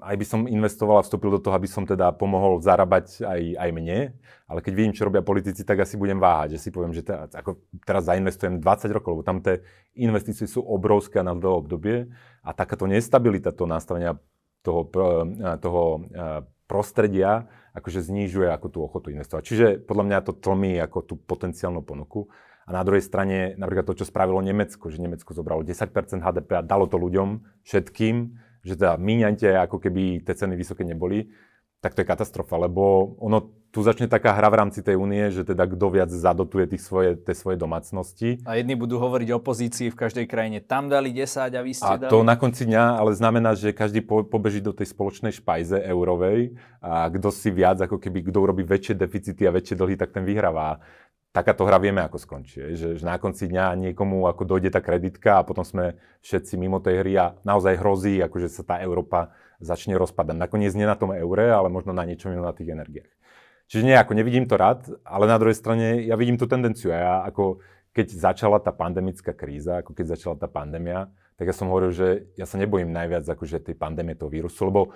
aj 0.00 0.16
by 0.16 0.26
som 0.26 0.40
investoval 0.48 0.98
a 0.98 1.06
vstúpil 1.06 1.36
do 1.36 1.40
toho, 1.42 1.54
aby 1.54 1.68
som 1.68 1.84
teda 1.84 2.10
pomohol 2.16 2.58
zarábať 2.58 3.22
aj, 3.22 3.40
aj 3.60 3.70
mne, 3.70 4.16
ale 4.48 4.58
keď 4.64 4.72
vidím, 4.72 4.94
čo 4.96 5.06
robia 5.06 5.22
politici, 5.22 5.62
tak 5.62 5.84
asi 5.84 5.94
budem 5.94 6.18
váhať, 6.18 6.58
že 6.58 6.68
si 6.68 6.68
poviem, 6.74 6.96
že 6.96 7.06
teraz, 7.06 7.30
ako 7.34 7.62
teraz 7.86 8.08
zainvestujem 8.08 8.58
20 8.58 8.96
rokov, 8.96 9.10
lebo 9.18 9.24
tam 9.24 9.38
tie 9.44 9.62
investície 9.94 10.48
sú 10.48 10.64
obrovské 10.64 11.22
na 11.22 11.36
dlhé 11.36 11.52
obdobie 11.54 11.96
a 12.42 12.50
takáto 12.56 12.88
nestabilita 12.88 13.54
toho 13.54 13.70
nastavenia 13.70 14.18
toho, 14.64 14.88
toho 15.60 15.82
prostredia 16.64 17.44
akože 17.76 18.00
znižuje 18.00 18.48
ako 18.48 18.66
tú 18.72 18.78
ochotu 18.80 19.12
investovať. 19.12 19.42
Čiže 19.44 19.66
podľa 19.84 20.04
mňa 20.08 20.18
to 20.24 20.32
tlmí 20.32 20.80
ako 20.80 20.98
tú 21.04 21.14
potenciálnu 21.20 21.84
ponuku. 21.84 22.30
A 22.64 22.72
na 22.72 22.80
druhej 22.80 23.04
strane 23.04 23.52
napríklad 23.60 23.84
to, 23.84 23.98
čo 24.00 24.08
spravilo 24.08 24.40
Nemecko, 24.40 24.88
že 24.88 25.02
Nemecko 25.02 25.36
zobralo 25.36 25.60
10% 25.60 25.92
HDP 26.24 26.50
a 26.56 26.64
dalo 26.64 26.88
to 26.88 26.96
ľuďom, 26.96 27.44
všetkým, 27.60 28.40
že 28.64 28.74
teda 28.74 28.96
míňajte, 28.96 29.46
ako 29.68 29.76
keby 29.78 30.24
tie 30.24 30.34
ceny 30.34 30.56
vysoké 30.56 30.82
neboli, 30.82 31.28
tak 31.84 31.92
to 31.92 32.00
je 32.00 32.08
katastrofa, 32.08 32.56
lebo 32.56 33.12
ono 33.20 33.44
tu 33.68 33.84
začne 33.84 34.08
taká 34.08 34.32
hra 34.32 34.48
v 34.48 34.58
rámci 34.64 34.80
tej 34.80 34.96
únie, 34.96 35.28
že 35.28 35.44
teda 35.44 35.68
kto 35.68 35.86
viac 35.92 36.08
zadotuje 36.08 36.64
tých 36.70 36.80
svoje, 36.80 37.18
tie 37.18 37.36
svoje 37.36 37.60
domácnosti. 37.60 38.40
A 38.48 38.56
jedni 38.56 38.72
budú 38.78 38.96
hovoriť 38.96 39.28
o 39.34 39.42
opozícii 39.42 39.90
v 39.92 39.98
každej 39.98 40.24
krajine, 40.30 40.62
tam 40.64 40.88
dali 40.88 41.12
10 41.12 41.52
a 41.52 41.60
vy 41.60 41.72
ste 41.74 41.84
a 41.84 41.98
dali... 42.00 42.08
to 42.08 42.24
na 42.24 42.40
konci 42.40 42.64
dňa 42.70 43.02
ale 43.02 43.12
znamená, 43.12 43.52
že 43.52 43.76
každý 43.76 44.00
po, 44.00 44.24
pobeží 44.24 44.64
do 44.64 44.72
tej 44.72 44.94
spoločnej 44.94 45.34
špajze 45.34 45.76
eurovej 45.90 46.56
a 46.80 47.10
kto 47.12 47.28
si 47.34 47.50
viac, 47.52 47.82
ako 47.82 48.00
keby 48.00 48.30
kto 48.30 48.38
urobí 48.40 48.62
väčšie 48.64 48.94
deficity 48.96 49.44
a 49.44 49.52
väčšie 49.52 49.76
dlhy, 49.76 49.98
tak 50.00 50.14
ten 50.14 50.24
vyhráva 50.24 50.80
takáto 51.34 51.66
hra 51.66 51.82
vieme, 51.82 51.98
ako 52.06 52.22
skončí. 52.22 52.62
Že, 52.78 53.02
že 53.02 53.04
na 53.04 53.18
konci 53.18 53.50
dňa 53.50 53.74
niekomu 53.90 54.30
ako 54.30 54.46
dojde 54.46 54.70
tá 54.70 54.78
kreditka 54.78 55.42
a 55.42 55.46
potom 55.46 55.66
sme 55.66 55.98
všetci 56.22 56.54
mimo 56.54 56.78
tej 56.78 57.02
hry 57.02 57.12
a 57.18 57.26
naozaj 57.42 57.82
hrozí, 57.82 58.22
akože 58.22 58.46
sa 58.46 58.62
tá 58.62 58.78
Európa 58.78 59.34
začne 59.58 59.98
rozpadať. 59.98 60.38
Nakoniec 60.38 60.70
nie 60.78 60.86
na 60.86 60.94
tom 60.94 61.10
eure, 61.10 61.50
ale 61.50 61.66
možno 61.66 61.90
na 61.90 62.06
niečom 62.06 62.30
inom 62.30 62.46
na 62.46 62.54
tých 62.54 62.70
energiách. 62.70 63.10
Čiže 63.66 63.82
nie, 63.82 63.96
ako 63.98 64.14
nevidím 64.14 64.46
to 64.46 64.54
rád, 64.54 64.86
ale 65.02 65.26
na 65.26 65.34
druhej 65.40 65.58
strane 65.58 66.06
ja 66.06 66.14
vidím 66.14 66.38
tú 66.38 66.46
tendenciu. 66.46 66.94
Ja 66.94 67.26
ako 67.26 67.58
keď 67.90 68.06
začala 68.14 68.58
tá 68.62 68.70
pandemická 68.70 69.34
kríza, 69.34 69.82
ako 69.82 69.90
keď 69.94 70.14
začala 70.14 70.36
tá 70.38 70.46
pandémia, 70.46 71.10
tak 71.34 71.50
ja 71.50 71.54
som 71.54 71.66
hovoril, 71.66 71.90
že 71.90 72.30
ja 72.38 72.46
sa 72.46 72.58
nebojím 72.58 72.94
najviac 72.94 73.26
akože 73.26 73.58
tej 73.58 73.74
pandémie 73.74 74.14
toho 74.14 74.30
vírusu, 74.30 74.70
lebo 74.70 74.94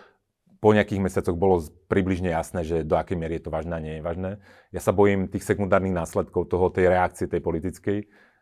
po 0.58 0.74
nejakých 0.74 1.02
mesiacoch 1.02 1.38
bolo 1.38 1.62
približne 1.86 2.34
jasné, 2.34 2.66
že 2.66 2.76
do 2.82 2.98
akej 2.98 3.14
miery 3.14 3.38
je 3.38 3.46
to 3.46 3.54
vážne 3.54 3.74
a 3.74 3.82
nie 3.82 3.98
je 3.98 4.02
vážne. 4.02 4.30
Ja 4.74 4.82
sa 4.82 4.90
bojím 4.90 5.30
tých 5.30 5.46
sekundárnych 5.46 5.94
následkov 5.94 6.50
toho, 6.50 6.66
tej 6.74 6.90
reakcie 6.90 7.30
tej 7.30 7.38
politickej, 7.38 7.98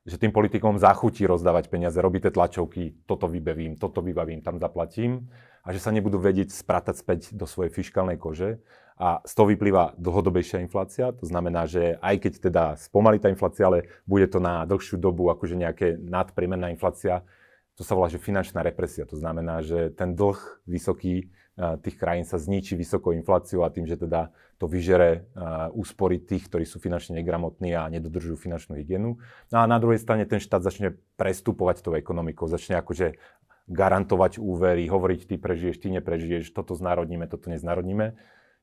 že 0.06 0.16
tým 0.23 0.30
politikom 0.30 0.78
zachutí 0.78 1.26
rozdávať 1.26 1.66
peniaze, 1.66 1.99
robíte 1.99 2.30
tlačovky, 2.30 3.04
toto 3.04 3.26
vybavím, 3.26 3.75
toto 3.76 4.00
vybavím, 4.00 4.40
tam 4.40 4.56
zaplatím 4.56 5.28
a 5.66 5.75
že 5.75 5.82
sa 5.82 5.90
nebudú 5.90 6.23
vedieť 6.23 6.54
spratať 6.54 6.94
späť 6.94 7.20
do 7.35 7.44
svojej 7.44 7.75
fiskálnej 7.75 8.16
kože. 8.16 8.62
A 8.96 9.20
z 9.28 9.32
toho 9.37 9.52
vyplýva 9.52 9.92
dlhodobejšia 10.00 10.64
inflácia, 10.64 11.12
to 11.12 11.28
znamená, 11.28 11.68
že 11.68 12.00
aj 12.00 12.16
keď 12.16 12.32
teda 12.49 12.64
spomalí 12.80 13.20
tá 13.20 13.28
inflácia, 13.28 13.68
ale 13.68 13.92
bude 14.08 14.25
to 14.25 14.40
na 14.40 14.64
dlhšiu 14.64 14.96
dobu 14.96 15.28
akože 15.28 15.52
nejaké 15.52 16.00
nadprimerná 16.00 16.73
inflácia, 16.73 17.20
to 17.76 17.85
sa 17.85 17.92
volá, 17.92 18.08
že 18.08 18.16
finančná 18.16 18.64
represia. 18.64 19.04
To 19.04 19.20
znamená, 19.20 19.61
že 19.61 19.92
ten 19.92 20.16
dlh 20.16 20.40
vysoký 20.64 21.28
tých 21.56 21.96
krajín 21.96 22.28
sa 22.28 22.36
zničí 22.36 22.76
vysokou 22.76 23.16
infláciou 23.16 23.64
a 23.64 23.72
tým, 23.72 23.88
že 23.88 23.96
teda 23.96 24.28
to 24.60 24.68
vyžere 24.68 25.25
úspory 25.72 26.20
tých, 26.20 26.52
ktorí 26.52 26.68
sú 26.68 26.76
finančne 26.76 27.16
negramotní 27.16 27.72
a 27.72 27.88
nedodržujú 27.88 28.36
finančnú 28.36 28.76
hygienu. 28.76 29.16
No 29.48 29.56
a 29.56 29.64
na 29.64 29.80
druhej 29.80 29.96
strane 29.96 30.28
ten 30.28 30.36
štát 30.36 30.60
začne 30.60 31.00
prestupovať 31.16 31.80
tou 31.80 31.96
ekonomikou, 31.96 32.44
začne 32.44 32.76
akože 32.76 33.16
garantovať 33.66 34.38
úvery, 34.38 34.86
hovoriť, 34.86 35.20
ty 35.26 35.34
prežiješ, 35.40 35.80
ty 35.80 35.88
neprežiješ, 35.90 36.52
toto 36.52 36.76
znárodníme, 36.76 37.25
toto 37.26 37.50
neznárodníme. 37.50 38.14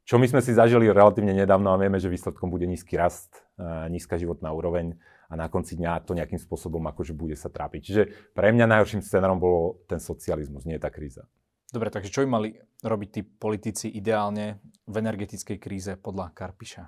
Čo 0.04 0.20
my 0.20 0.28
sme 0.28 0.44
si 0.44 0.54
zažili 0.54 0.92
relatívne 0.92 1.32
nedávno 1.32 1.74
a 1.74 1.80
vieme, 1.80 1.98
že 1.98 2.12
výsledkom 2.12 2.52
bude 2.52 2.68
nízky 2.70 3.00
rast, 3.00 3.44
nízka 3.88 4.20
životná 4.20 4.52
úroveň 4.52 5.00
a 5.32 5.34
na 5.34 5.50
konci 5.50 5.80
dňa 5.80 6.06
to 6.06 6.14
nejakým 6.14 6.38
spôsobom 6.38 6.84
akože 6.94 7.16
bude 7.16 7.34
sa 7.40 7.50
trápiť. 7.50 7.82
Čiže 7.82 8.02
pre 8.38 8.54
mňa 8.54 8.70
najhorším 8.70 9.02
scenárom 9.02 9.40
bolo 9.40 9.82
ten 9.88 9.98
socializmus, 9.98 10.68
nie 10.68 10.78
tá 10.78 10.92
kríza. 10.92 11.26
Dobre, 11.74 11.90
takže 11.90 12.14
čo 12.14 12.22
by 12.22 12.28
mali 12.30 12.50
robiť 12.86 13.10
tí 13.10 13.22
politici 13.26 13.90
ideálne 13.90 14.62
v 14.86 14.96
energetickej 15.02 15.58
kríze 15.58 15.98
podľa 15.98 16.30
Karpiša? 16.30 16.86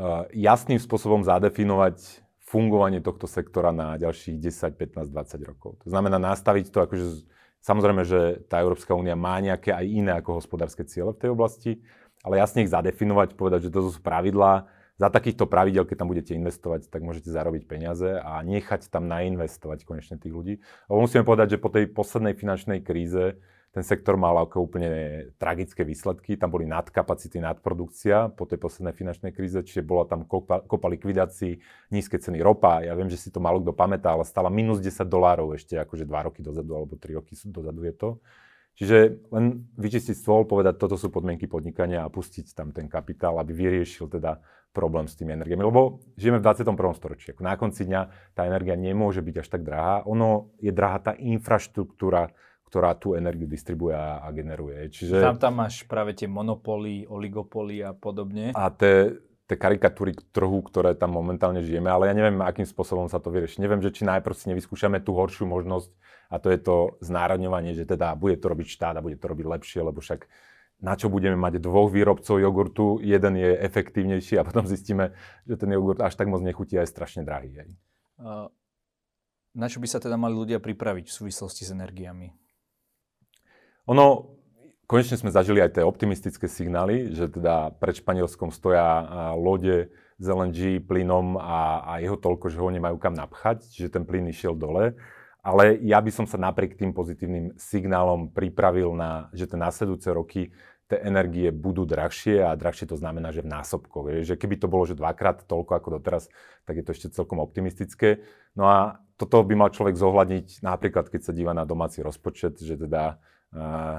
Uh, 0.00 0.24
jasným 0.32 0.80
spôsobom 0.80 1.20
zadefinovať 1.20 2.24
fungovanie 2.48 3.04
tohto 3.04 3.28
sektora 3.28 3.68
na 3.68 4.00
ďalších 4.00 4.40
10, 4.40 4.72
15, 4.72 5.12
20 5.12 5.50
rokov. 5.52 5.76
To 5.84 5.92
znamená 5.92 6.16
nastaviť 6.16 6.72
to, 6.72 6.78
akože 6.80 7.28
samozrejme, 7.60 8.08
že 8.08 8.40
tá 8.48 8.64
Európska 8.64 8.96
únia 8.96 9.20
má 9.20 9.36
nejaké 9.36 9.76
aj 9.76 9.84
iné 9.84 10.12
ako 10.16 10.40
hospodárske 10.40 10.88
ciele 10.88 11.12
v 11.12 11.20
tej 11.20 11.30
oblasti, 11.36 11.84
ale 12.24 12.40
jasne 12.40 12.64
ich 12.64 12.72
zadefinovať, 12.72 13.36
povedať, 13.36 13.68
že 13.68 13.74
to 13.74 13.84
sú 13.92 14.00
pravidlá, 14.00 14.64
za 15.02 15.10
takýchto 15.10 15.50
pravidel, 15.50 15.82
keď 15.82 15.96
tam 15.98 16.10
budete 16.14 16.38
investovať, 16.38 16.86
tak 16.86 17.02
môžete 17.02 17.26
zarobiť 17.26 17.66
peniaze 17.66 18.22
a 18.22 18.38
nechať 18.46 18.86
tam 18.86 19.10
nainvestovať 19.10 19.82
konečne 19.82 20.14
tých 20.14 20.30
ľudí. 20.30 20.54
Lebo 20.86 21.02
musíme 21.02 21.26
povedať, 21.26 21.58
že 21.58 21.62
po 21.62 21.74
tej 21.74 21.90
poslednej 21.90 22.38
finančnej 22.38 22.86
kríze 22.86 23.34
ten 23.72 23.82
sektor 23.82 24.20
mal 24.20 24.36
ako 24.36 24.68
úplne 24.68 24.90
tragické 25.42 25.82
výsledky. 25.82 26.38
Tam 26.38 26.54
boli 26.54 26.68
nadkapacity, 26.70 27.42
nadprodukcia 27.42 28.30
po 28.30 28.46
tej 28.46 28.62
poslednej 28.62 28.94
finančnej 28.94 29.32
kríze, 29.34 29.58
čiže 29.64 29.82
bola 29.82 30.06
tam 30.06 30.22
kopa, 30.22 30.62
kopa 30.62 30.86
likvidácií, 30.92 31.58
nízke 31.90 32.20
ceny 32.20 32.38
ropa. 32.38 32.84
Ja 32.86 32.94
viem, 32.94 33.10
že 33.10 33.18
si 33.18 33.34
to 33.34 33.42
málo 33.42 33.58
kto 33.58 33.74
pamätá, 33.74 34.14
ale 34.14 34.22
stala 34.22 34.54
minus 34.54 34.78
10 34.78 35.02
dolárov 35.08 35.56
ešte 35.58 35.82
akože 35.82 36.06
2 36.06 36.26
roky 36.30 36.46
dozadu 36.46 36.78
alebo 36.78 36.94
3 36.94 37.18
roky 37.18 37.34
dozadu 37.48 37.80
je 37.82 37.94
to. 37.96 38.10
Čiže 38.72 39.28
len 39.28 39.68
vyčistiť 39.76 40.16
stôl, 40.16 40.48
povedať, 40.48 40.80
toto 40.80 40.96
sú 40.96 41.12
podmienky 41.12 41.44
podnikania 41.44 42.08
a 42.08 42.12
pustiť 42.12 42.56
tam 42.56 42.72
ten 42.72 42.88
kapitál, 42.88 43.36
aby 43.36 43.52
vyriešil 43.52 44.08
teda 44.08 44.40
problém 44.72 45.04
s 45.06 45.14
tými 45.14 45.36
energiami. 45.36 45.62
Lebo 45.62 46.00
žijeme 46.16 46.40
v 46.40 46.44
21. 46.48 46.74
storočí. 46.96 47.26
Ako 47.36 47.44
na 47.44 47.54
konci 47.60 47.84
dňa 47.84 48.32
tá 48.32 48.48
energia 48.48 48.74
nemôže 48.74 49.20
byť 49.20 49.36
až 49.44 49.48
tak 49.52 49.62
drahá. 49.62 50.02
Ono 50.08 50.56
je 50.58 50.72
drahá 50.72 50.98
tá 50.98 51.12
infraštruktúra, 51.14 52.32
ktorá 52.72 52.96
tú 52.96 53.12
energiu 53.12 53.44
distribuje 53.44 53.92
a, 53.92 54.24
a 54.24 54.32
generuje. 54.32 54.88
Čiže... 54.88 55.20
Tam, 55.20 55.36
tam 55.36 55.60
máš 55.60 55.84
práve 55.84 56.16
tie 56.16 56.24
monopoly, 56.24 57.04
oligopoly 57.04 57.84
a 57.84 57.92
podobne. 57.92 58.56
A 58.56 58.72
tie, 58.72 59.20
tie 59.44 59.60
karikatúry 59.60 60.16
trhu, 60.32 60.64
ktoré 60.64 60.96
tam 60.96 61.12
momentálne 61.12 61.60
žijeme, 61.60 61.92
ale 61.92 62.08
ja 62.08 62.16
neviem, 62.16 62.40
akým 62.40 62.64
spôsobom 62.64 63.12
sa 63.12 63.20
to 63.20 63.28
vyrieši. 63.28 63.60
Neviem, 63.60 63.84
že 63.84 63.92
či 63.92 64.08
najprv 64.08 64.32
si 64.32 64.48
nevyskúšame 64.48 65.04
tú 65.04 65.12
horšiu 65.12 65.44
možnosť 65.44 65.92
a 66.32 66.40
to 66.40 66.48
je 66.48 66.58
to 66.64 66.96
znárodňovanie, 67.04 67.76
že 67.76 67.84
teda 67.84 68.16
bude 68.16 68.40
to 68.40 68.48
robiť 68.48 68.66
štát 68.72 68.96
a 68.96 69.04
bude 69.04 69.20
to 69.20 69.28
robiť 69.28 69.44
lepšie, 69.44 69.84
lebo 69.84 70.00
však 70.00 70.24
na 70.82 70.98
čo 70.98 71.06
budeme 71.06 71.38
mať 71.38 71.62
dvoch 71.62 71.88
výrobcov 71.94 72.42
jogurtu, 72.42 72.98
jeden 72.98 73.38
je 73.38 73.54
efektívnejší 73.62 74.34
a 74.36 74.42
potom 74.42 74.66
zistíme, 74.66 75.14
že 75.46 75.54
ten 75.54 75.70
jogurt 75.70 76.02
až 76.02 76.18
tak 76.18 76.26
moc 76.26 76.42
nechutí 76.42 76.74
a 76.74 76.82
je 76.82 76.90
strašne 76.90 77.22
drahý. 77.22 77.54
Hej. 77.54 77.70
Na 79.52 79.66
čo 79.70 79.78
by 79.78 79.86
sa 79.86 80.02
teda 80.02 80.18
mali 80.18 80.34
ľudia 80.34 80.58
pripraviť 80.58 81.06
v 81.06 81.16
súvislosti 81.22 81.62
s 81.62 81.70
energiami? 81.70 82.34
Ono, 83.86 84.34
konečne 84.90 85.20
sme 85.20 85.30
zažili 85.30 85.62
aj 85.62 85.78
tie 85.78 85.84
optimistické 85.86 86.50
signály, 86.50 87.14
že 87.14 87.30
teda 87.30 87.78
pred 87.78 87.94
Španielskom 87.94 88.50
stoja 88.50 89.06
lode 89.38 89.94
s 90.18 90.26
LNG 90.26 90.82
plynom 90.86 91.38
a, 91.38 91.82
a 91.82 91.92
jeho 92.02 92.18
toľko, 92.18 92.50
že 92.50 92.58
ho 92.62 92.70
nemajú 92.70 92.98
kam 92.98 93.14
napchať, 93.14 93.66
čiže 93.70 93.92
ten 93.92 94.06
plyn 94.06 94.30
išiel 94.30 94.54
dole. 94.54 94.98
Ale 95.42 95.74
ja 95.82 95.98
by 95.98 96.10
som 96.14 96.22
sa 96.22 96.38
napriek 96.38 96.78
tým 96.78 96.94
pozitívnym 96.94 97.58
signálom 97.58 98.30
pripravil 98.30 98.94
na, 98.94 99.26
že 99.34 99.50
tie 99.50 99.58
následujúce 99.58 100.08
roky 100.14 100.54
tie 100.90 100.98
energie 101.02 101.48
budú 101.54 101.86
drahšie 101.86 102.42
a 102.42 102.56
drahšie 102.58 102.90
to 102.90 102.96
znamená, 102.98 103.30
že 103.30 103.44
v 103.44 103.52
násobkoch. 103.52 104.24
Že 104.24 104.34
keby 104.36 104.54
to 104.60 104.66
bolo 104.66 104.84
že 104.86 104.98
dvakrát 104.98 105.46
toľko 105.46 105.72
ako 105.78 105.88
doteraz, 105.98 106.28
tak 106.66 106.80
je 106.80 106.84
to 106.84 106.92
ešte 106.92 107.08
celkom 107.14 107.38
optimistické. 107.40 108.22
No 108.54 108.68
a 108.68 109.02
toto 109.16 109.40
by 109.46 109.54
mal 109.54 109.70
človek 109.70 109.94
zohľadniť 109.94 110.66
napríklad, 110.66 111.06
keď 111.08 111.20
sa 111.20 111.32
díva 111.32 111.54
na 111.54 111.62
domáci 111.62 112.02
rozpočet, 112.02 112.58
že 112.58 112.74
teda 112.74 113.22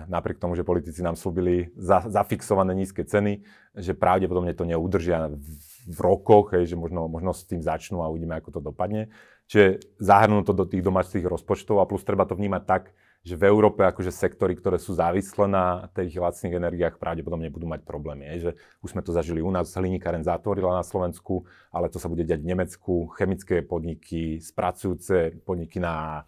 napriek 0.10 0.42
tomu, 0.42 0.58
že 0.58 0.66
politici 0.66 1.06
nám 1.06 1.13
slúbili 1.13 1.70
za, 1.78 2.02
zafixované 2.10 2.74
nízke 2.74 3.06
ceny, 3.06 3.46
že 3.78 3.94
pravdepodobne 3.94 4.50
to 4.58 4.66
neudržia 4.66 5.30
v 5.86 6.00
rokoch, 6.02 6.58
hej, 6.58 6.74
že 6.74 6.75
možno, 6.75 7.06
možno 7.06 7.38
s 7.38 7.46
tým 7.46 7.62
začnú 7.62 8.02
a 8.02 8.10
uvidíme, 8.10 8.34
ako 8.34 8.58
to 8.58 8.62
dopadne. 8.74 9.13
Čiže 9.46 9.86
zahrnú 10.02 10.42
to 10.42 10.58
do 10.58 10.66
tých 10.66 10.82
domácich 10.82 11.22
rozpočtov 11.22 11.78
a 11.78 11.86
plus 11.86 12.02
treba 12.02 12.25
to 12.25 12.34
vnímať 12.34 12.63
tak, 12.66 12.98
že 13.24 13.39
v 13.39 13.48
Európe 13.48 13.88
akože 13.88 14.12
sektory, 14.12 14.60
ktoré 14.60 14.75
sú 14.75 15.00
závislé 15.00 15.48
na 15.48 15.88
tých 15.96 16.20
lacných 16.20 16.60
energiách, 16.60 17.00
pravdepodobne 17.00 17.48
budú 17.48 17.72
mať 17.72 17.88
problémy. 17.88 18.27
Je, 18.36 18.38
že 18.38 18.51
už 18.84 19.00
sme 19.00 19.01
to 19.01 19.15
zažili 19.15 19.39
u 19.39 19.48
nás, 19.48 19.72
hliníkaren 19.72 20.27
zatvorila 20.27 20.75
na 20.75 20.84
Slovensku, 20.84 21.48
ale 21.72 21.88
to 21.88 22.03
sa 22.03 22.12
bude 22.12 22.27
diať 22.27 22.44
v 22.44 22.51
Nemecku, 22.51 23.08
chemické 23.15 23.63
podniky, 23.63 24.44
spracujúce 24.44 25.39
podniky 25.48 25.80
na, 25.80 26.27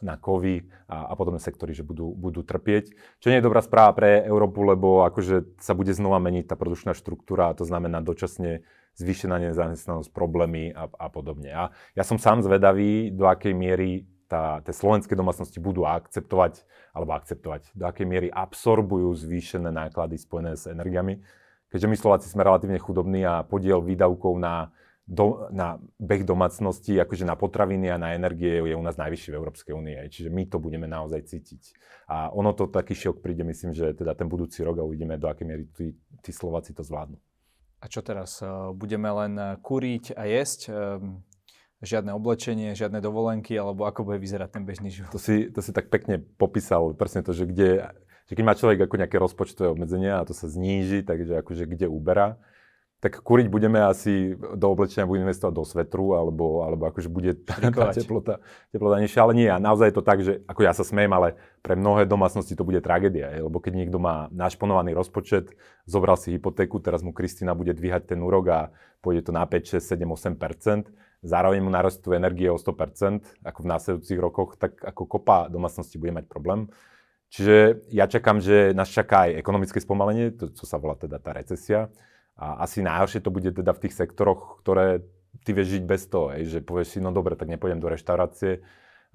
na 0.00 0.16
kovy 0.16 0.64
a, 0.88 1.12
a 1.12 1.14
podobné 1.20 1.36
sektory, 1.36 1.76
že 1.76 1.84
budú, 1.84 2.16
budú 2.16 2.40
trpieť. 2.40 2.96
Čo 3.20 3.28
nie 3.28 3.44
je 3.44 3.46
dobrá 3.46 3.60
správa 3.60 3.92
pre 3.92 4.24
Európu, 4.24 4.64
lebo 4.64 5.04
akože 5.04 5.60
sa 5.60 5.76
bude 5.76 5.92
znova 5.92 6.16
meniť 6.16 6.48
tá 6.48 6.56
produčná 6.56 6.96
štruktúra 6.96 7.52
a 7.52 7.56
to 7.60 7.68
znamená 7.68 8.00
dočasne 8.00 8.64
zvýšená 8.96 9.36
nezamestnanosť, 9.52 10.08
problémy 10.14 10.72
a, 10.72 10.88
a 10.88 11.06
podobne. 11.10 11.50
A 11.52 11.64
ja 11.92 12.04
som 12.06 12.16
sám 12.16 12.40
zvedavý, 12.40 13.12
do 13.12 13.26
akej 13.26 13.52
miery 13.52 14.06
tá, 14.34 14.58
tie 14.66 14.74
slovenské 14.74 15.14
domácnosti 15.14 15.62
budú 15.62 15.86
akceptovať, 15.86 16.66
alebo 16.90 17.14
akceptovať, 17.14 17.70
do 17.78 17.86
akej 17.86 18.02
miery 18.02 18.28
absorbujú 18.34 19.14
zvýšené 19.14 19.70
náklady 19.70 20.18
spojené 20.18 20.58
s 20.58 20.66
energiami. 20.66 21.22
Keďže 21.70 21.86
my 21.86 21.96
Slováci 21.98 22.26
sme 22.26 22.42
relatívne 22.42 22.82
chudobní 22.82 23.22
a 23.22 23.46
podiel 23.46 23.78
výdavkov 23.78 24.34
na, 24.42 24.74
do, 25.06 25.46
na 25.54 25.78
beh 26.02 26.26
domácnosti, 26.26 26.98
akože 26.98 27.22
na 27.22 27.38
potraviny 27.38 27.94
a 27.94 27.98
na 27.98 28.14
energie 28.14 28.58
je 28.58 28.74
u 28.74 28.82
nás 28.82 28.98
najvyšší 28.98 29.30
v 29.30 29.38
Európskej 29.38 29.72
únie. 29.74 29.98
Čiže 30.10 30.34
my 30.34 30.50
to 30.50 30.58
budeme 30.58 30.90
naozaj 30.90 31.30
cítiť. 31.30 31.62
A 32.10 32.30
ono 32.34 32.54
to 32.54 32.66
taký 32.70 32.94
šok 32.94 33.22
príde, 33.22 33.46
myslím, 33.46 33.70
že 33.70 33.94
teda 33.94 34.18
ten 34.18 34.26
budúci 34.26 34.66
rok 34.66 34.82
a 34.82 34.86
uvidíme, 34.86 35.18
do 35.18 35.30
akej 35.30 35.46
miery 35.46 35.64
tí, 35.70 35.94
tí 36.22 36.30
Slováci 36.34 36.74
to 36.74 36.82
zvládnu. 36.82 37.18
A 37.82 37.90
čo 37.90 38.00
teraz? 38.00 38.38
Budeme 38.74 39.10
len 39.10 39.34
kúriť 39.60 40.14
a 40.16 40.24
jesť? 40.24 40.72
Žiadne 41.84 42.16
oblečenie, 42.16 42.72
žiadne 42.72 43.04
dovolenky, 43.04 43.52
alebo 43.54 43.84
ako 43.84 44.08
bude 44.08 44.18
vyzerať 44.18 44.56
ten 44.56 44.64
bežný 44.64 44.88
život? 44.88 45.12
To 45.12 45.20
si, 45.20 45.52
to 45.52 45.60
si 45.60 45.70
tak 45.76 45.92
pekne 45.92 46.24
popísal, 46.40 46.96
presne 46.96 47.20
to, 47.20 47.36
že 47.36 47.44
kde, 47.44 47.92
že 48.24 48.32
keď 48.32 48.44
má 48.44 48.56
človek 48.56 48.88
ako 48.88 48.96
nejaké 48.96 49.16
rozpočtové 49.20 49.68
obmedzenia 49.76 50.18
a 50.18 50.26
to 50.26 50.32
sa 50.32 50.48
zníži, 50.48 51.04
takže 51.04 51.44
akože 51.44 51.68
kde 51.68 51.92
uberá, 51.92 52.40
tak 53.04 53.20
kúriť 53.20 53.52
budeme 53.52 53.84
asi 53.84 54.32
do 54.32 54.72
oblečenia, 54.72 55.04
budeme 55.04 55.28
investovať 55.28 55.52
do 55.52 55.64
svetru, 55.68 56.16
alebo, 56.16 56.64
alebo 56.64 56.88
akože 56.88 57.12
bude 57.12 57.36
tá, 57.36 57.60
tá 57.60 57.92
teplota, 57.92 58.40
teplota 58.72 58.96
nižšia, 58.96 59.20
ale 59.20 59.36
nie. 59.36 59.48
A 59.52 59.60
naozaj 59.60 59.92
je 59.92 59.96
to 60.00 60.04
tak, 60.08 60.24
že 60.24 60.40
ako 60.48 60.64
ja 60.64 60.72
sa 60.72 60.88
smiem, 60.88 61.12
ale 61.12 61.36
pre 61.60 61.76
mnohé 61.76 62.08
domácnosti 62.08 62.56
to 62.56 62.64
bude 62.64 62.80
tragédia, 62.80 63.28
je, 63.36 63.44
lebo 63.44 63.60
keď 63.60 63.76
niekto 63.76 64.00
má 64.00 64.32
našponovaný 64.32 64.96
rozpočet, 64.96 65.52
zobral 65.84 66.16
si 66.16 66.32
hypotéku, 66.32 66.80
teraz 66.80 67.04
mu 67.04 67.12
Kristina 67.12 67.52
bude 67.52 67.76
dvíhať 67.76 68.16
ten 68.16 68.24
úrok 68.24 68.44
a 68.48 68.60
pôjde 69.04 69.28
to 69.28 69.36
na 69.36 69.44
5, 69.44 69.84
6, 69.84 69.84
7, 69.84 70.08
8 70.08 70.40
zároveň 71.24 71.64
mu 71.64 71.72
narastú 71.72 72.12
energie 72.12 72.52
o 72.52 72.60
100%, 72.60 73.42
ako 73.42 73.58
v 73.64 73.70
následujúcich 73.72 74.20
rokoch, 74.20 74.60
tak 74.60 74.78
ako 74.84 75.08
kopa 75.08 75.48
domácnosti 75.48 75.96
bude 75.96 76.12
mať 76.12 76.28
problém. 76.28 76.68
Čiže 77.32 77.88
ja 77.90 78.06
čakám, 78.06 78.38
že 78.38 78.76
nás 78.76 78.92
čaká 78.92 79.26
aj 79.26 79.40
ekonomické 79.42 79.82
spomalenie, 79.82 80.36
to, 80.36 80.54
čo 80.54 80.68
sa 80.68 80.78
volá 80.78 80.94
teda 80.94 81.18
tá 81.18 81.34
recesia 81.34 81.90
a 82.38 82.62
asi 82.62 82.84
najhoršie 82.84 83.24
to 83.24 83.34
bude 83.34 83.50
teda 83.50 83.74
v 83.74 83.82
tých 83.88 83.94
sektoroch, 83.96 84.62
ktoré 84.62 85.02
ty 85.42 85.50
vieš 85.50 85.80
žiť 85.80 85.84
bez 85.88 86.06
toho, 86.06 86.30
ej, 86.30 86.46
že 86.46 86.58
povieš 86.62 86.94
si, 86.94 86.98
no 87.02 87.10
dobre, 87.10 87.34
tak 87.34 87.50
nepôjdem 87.50 87.82
do 87.82 87.90
reštaurácie, 87.90 88.62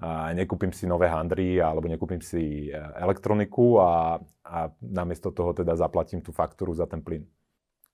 a 0.00 0.32
nekúpim 0.32 0.72
si 0.72 0.88
nové 0.88 1.12
handry 1.12 1.60
alebo 1.60 1.84
nekúpim 1.84 2.24
si 2.24 2.72
e, 2.72 2.76
elektroniku 2.96 3.84
a, 3.84 4.16
a 4.40 4.72
namiesto 4.80 5.28
toho 5.28 5.52
teda 5.52 5.76
zaplatím 5.76 6.24
tú 6.24 6.32
faktúru 6.32 6.72
za 6.72 6.88
ten 6.88 7.04
plyn. 7.04 7.28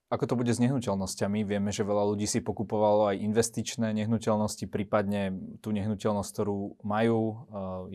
Ako 0.07 0.23
to 0.23 0.39
bude 0.39 0.47
s 0.47 0.63
nehnuteľnosťami? 0.63 1.43
Vieme, 1.43 1.75
že 1.75 1.83
veľa 1.83 2.15
ľudí 2.15 2.23
si 2.23 2.39
pokupovalo 2.39 3.11
aj 3.11 3.19
investičné 3.27 3.91
nehnuteľnosti, 3.91 4.63
prípadne 4.71 5.35
tú 5.59 5.75
nehnuteľnosť, 5.75 6.29
ktorú 6.31 6.79
majú, 6.79 7.19
e, 7.19 7.35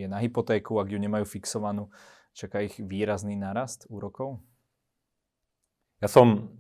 je 0.05 0.07
na 0.13 0.21
hypotéku, 0.21 0.77
ak 0.77 0.93
ju 0.93 1.01
nemajú 1.01 1.25
fixovanú. 1.25 1.89
Čaká 2.37 2.61
ich 2.69 2.77
výrazný 2.77 3.33
nárast 3.41 3.89
úrokov? 3.89 4.45
Ja 6.05 6.09
som 6.13 6.53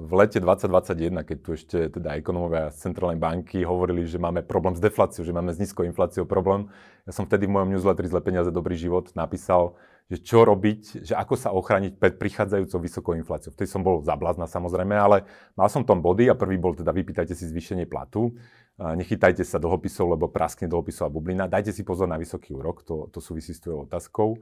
v 0.00 0.12
lete 0.16 0.40
2021, 0.40 1.28
keď 1.28 1.38
tu 1.44 1.50
ešte 1.52 1.78
teda 1.92 2.16
ekonomovia 2.16 2.72
z 2.72 2.88
Centrálnej 2.88 3.20
banky 3.20 3.60
hovorili, 3.60 4.08
že 4.08 4.16
máme 4.16 4.40
problém 4.40 4.72
s 4.72 4.80
defláciou, 4.80 5.28
že 5.28 5.36
máme 5.36 5.52
s 5.52 5.60
nízkou 5.60 5.84
infláciou 5.84 6.24
problém, 6.24 6.72
ja 7.04 7.12
som 7.12 7.28
vtedy 7.28 7.44
v 7.44 7.52
mojom 7.52 7.68
newsletteri 7.76 8.08
Zle 8.08 8.24
peniaze, 8.24 8.48
dobrý 8.48 8.80
život 8.80 9.12
napísal, 9.12 9.76
že 10.10 10.18
čo 10.18 10.42
robiť, 10.42 11.06
že 11.06 11.14
ako 11.14 11.34
sa 11.38 11.54
ochrániť 11.54 12.00
pred 12.00 12.18
prichádzajúcou 12.18 12.78
vysokou 12.82 13.12
infláciou. 13.14 13.54
Vtedy 13.54 13.70
som 13.70 13.84
bol 13.84 14.02
zablázna 14.02 14.50
samozrejme, 14.50 14.96
ale 14.98 15.22
mal 15.54 15.70
som 15.70 15.86
tom 15.86 16.02
body 16.02 16.26
a 16.26 16.34
prvý 16.34 16.58
bol 16.58 16.74
teda 16.74 16.90
vypýtajte 16.90 17.30
si 17.36 17.46
zvýšenie 17.46 17.86
platu, 17.86 18.34
nechytajte 18.80 19.46
sa 19.46 19.62
dlhopisov, 19.62 20.18
lebo 20.18 20.26
praskne 20.26 20.66
dlhopisová 20.66 21.12
bublina, 21.12 21.46
dajte 21.46 21.70
si 21.70 21.86
pozor 21.86 22.10
na 22.10 22.18
vysoký 22.18 22.56
úrok, 22.56 22.82
to, 22.82 23.06
to 23.14 23.22
súvisí 23.22 23.54
s 23.54 23.62
tvojou 23.62 23.86
otázkou 23.86 24.40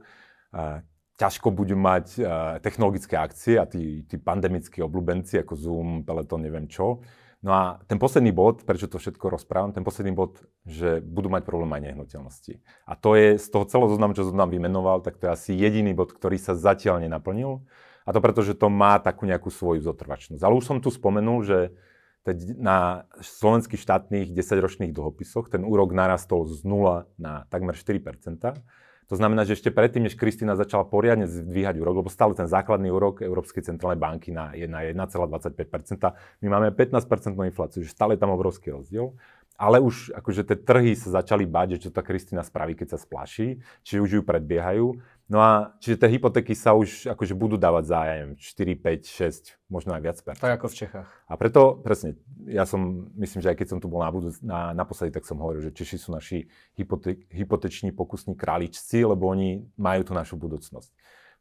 ťažko 1.19 1.51
budú 1.51 1.75
mať 1.75 2.07
uh, 2.17 2.27
technologické 2.63 3.19
akcie 3.19 3.59
a 3.59 3.67
tí, 3.67 4.07
tí 4.07 4.15
pandemickí 4.15 4.79
obľúbenci 4.79 5.43
ako 5.43 5.53
Zoom, 5.59 5.89
Peloton, 6.07 6.39
neviem 6.39 6.65
čo. 6.71 7.03
No 7.39 7.55
a 7.55 7.63
ten 7.87 7.95
posledný 7.95 8.35
bod, 8.35 8.67
prečo 8.67 8.91
to 8.91 8.99
všetko 8.99 9.31
rozprávam, 9.31 9.71
ten 9.71 9.83
posledný 9.83 10.11
bod, 10.11 10.43
že 10.67 10.99
budú 10.99 11.31
mať 11.31 11.47
problém 11.47 11.71
aj 11.71 11.91
nehnuteľnosti. 11.91 12.59
A 12.83 12.99
to 12.99 13.15
je 13.15 13.39
z 13.39 13.47
toho 13.47 13.63
celého 13.63 13.91
zoznamu, 13.91 14.11
čo 14.11 14.27
som 14.27 14.35
nám 14.35 14.51
vymenoval, 14.51 14.99
tak 14.99 15.15
to 15.19 15.27
je 15.27 15.31
asi 15.31 15.51
jediný 15.55 15.95
bod, 15.95 16.11
ktorý 16.11 16.35
sa 16.35 16.55
zatiaľ 16.55 16.99
nenaplnil. 16.99 17.63
A 18.03 18.11
to 18.11 18.19
preto, 18.19 18.43
že 18.43 18.59
to 18.59 18.67
má 18.67 18.99
takú 18.99 19.23
nejakú 19.23 19.47
svoju 19.47 19.79
zotrvačnosť. 19.87 20.43
Ale 20.43 20.55
už 20.55 20.67
som 20.67 20.83
tu 20.83 20.91
spomenul, 20.91 21.47
že 21.47 21.59
na 22.59 23.09
slovenských 23.23 23.79
štátnych 23.79 24.35
10-ročných 24.35 24.91
dlhopisoch 24.91 25.47
ten 25.47 25.63
úrok 25.63 25.95
narastol 25.95 26.43
z 26.45 26.61
0 26.67 27.07
na 27.15 27.47
takmer 27.47 27.73
4 27.73 28.03
to 29.09 29.17
znamená, 29.17 29.41
že 29.41 29.57
ešte 29.57 29.73
predtým, 29.73 30.05
než 30.05 30.13
Kristina 30.13 30.53
začala 30.53 30.85
poriadne 30.85 31.25
zdvíhať 31.25 31.81
úrok, 31.81 32.05
lebo 32.05 32.13
stále 32.13 32.37
ten 32.37 32.45
základný 32.45 32.93
úrok 32.93 33.25
Európskej 33.25 33.65
centrálnej 33.65 33.97
banky 33.97 34.29
na, 34.29 34.53
je 34.53 34.69
na 34.69 34.85
1,25%, 34.85 36.45
my 36.45 36.47
máme 36.47 36.69
15% 36.77 37.33
infláciu, 37.33 37.81
že 37.81 37.89
stále 37.89 38.13
je 38.13 38.21
tam 38.21 38.29
obrovský 38.29 38.69
rozdiel. 38.69 39.17
Ale 39.59 39.83
už 39.83 40.15
akože 40.15 40.47
tie 40.47 40.55
trhy 40.55 40.95
sa 40.95 41.19
začali 41.19 41.43
báť, 41.43 41.75
že 41.75 41.89
čo 41.89 41.89
tá 41.91 41.99
Kristina 41.99 42.47
spraví, 42.47 42.79
keď 42.79 42.95
sa 42.95 42.99
splaší, 43.01 43.59
či 43.83 43.99
už 43.99 44.09
ju 44.15 44.21
predbiehajú. 44.23 44.95
No 45.29 45.37
a 45.45 45.77
čiže 45.77 46.01
tie 46.01 46.17
hypotéky 46.17 46.57
sa 46.57 46.73
už 46.73 47.05
akože 47.13 47.37
budú 47.37 47.53
dávať 47.53 47.85
neviem, 47.93 48.33
4, 48.33 48.73
5, 48.81 49.61
6, 49.61 49.69
možno 49.69 49.93
aj 49.93 50.01
viac 50.01 50.17
percent. 50.25 50.41
Tak 50.41 50.57
ako 50.57 50.67
v 50.73 50.75
Čechách. 50.81 51.09
A 51.29 51.33
preto, 51.37 51.77
presne, 51.85 52.17
ja 52.49 52.65
som, 52.65 53.13
myslím, 53.13 53.45
že 53.45 53.53
aj 53.53 53.57
keď 53.61 53.67
som 53.69 53.79
tu 53.79 53.85
bol 53.85 54.01
na, 54.01 54.09
budú, 54.09 54.33
na, 54.41 54.73
naposledy, 54.73 55.13
tak 55.13 55.29
som 55.29 55.37
hovoril, 55.37 55.69
že 55.69 55.77
Češi 55.77 56.01
sú 56.01 56.09
naši 56.17 56.49
hypote, 56.73 57.29
hypoteční 57.29 57.93
pokusní 57.93 58.33
králičci, 58.33 59.05
lebo 59.05 59.29
oni 59.29 59.69
majú 59.77 60.01
tú 60.01 60.17
našu 60.17 60.33
budúcnosť. 60.33 60.89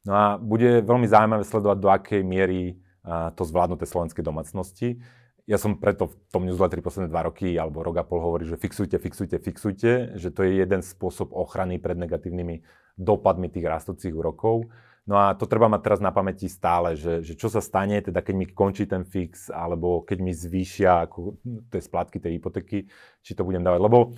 No 0.04 0.12
a 0.12 0.24
bude 0.36 0.84
veľmi 0.84 1.08
zaujímavé 1.08 1.48
sledovať, 1.48 1.78
do 1.80 1.88
akej 1.88 2.22
miery 2.28 2.76
a, 3.00 3.32
to 3.32 3.48
zvládnu 3.48 3.80
tie 3.80 3.88
slovenské 3.88 4.20
domácnosti. 4.20 5.00
Ja 5.48 5.56
som 5.56 5.80
preto 5.80 6.12
v 6.12 6.14
tom 6.28 6.44
newsletteri 6.44 6.84
posledné 6.84 7.08
dva 7.08 7.24
roky 7.24 7.56
alebo 7.56 7.80
rok 7.80 7.96
a 7.96 8.04
pol 8.04 8.20
hovorí, 8.20 8.44
že 8.44 8.60
fixujte, 8.60 9.00
fixujte, 9.00 9.40
fixujte, 9.40 10.20
že 10.20 10.28
to 10.28 10.44
je 10.44 10.60
jeden 10.60 10.84
spôsob 10.84 11.32
ochrany 11.32 11.80
pred 11.80 11.96
negatívnymi 11.96 12.60
dopadmi 13.00 13.48
tých 13.48 13.64
rastúcich 13.64 14.12
úrokov. 14.12 14.68
No 15.08 15.16
a 15.16 15.32
to 15.32 15.48
treba 15.48 15.72
mať 15.72 15.80
teraz 15.80 16.00
na 16.04 16.12
pamäti 16.12 16.52
stále, 16.52 16.92
že, 16.92 17.24
že 17.24 17.32
čo 17.32 17.48
sa 17.48 17.64
stane, 17.64 17.96
teda 18.04 18.20
keď 18.20 18.34
mi 18.36 18.44
končí 18.44 18.84
ten 18.84 19.08
fix, 19.08 19.48
alebo 19.48 20.04
keď 20.04 20.18
mi 20.20 20.36
zvýšia 20.36 21.08
ako, 21.08 21.40
tie 21.72 21.80
splátky 21.80 22.20
tej 22.20 22.36
hypotéky, 22.36 22.84
či 23.24 23.32
to 23.32 23.40
budem 23.40 23.64
dávať. 23.64 23.80
Lebo 23.80 24.12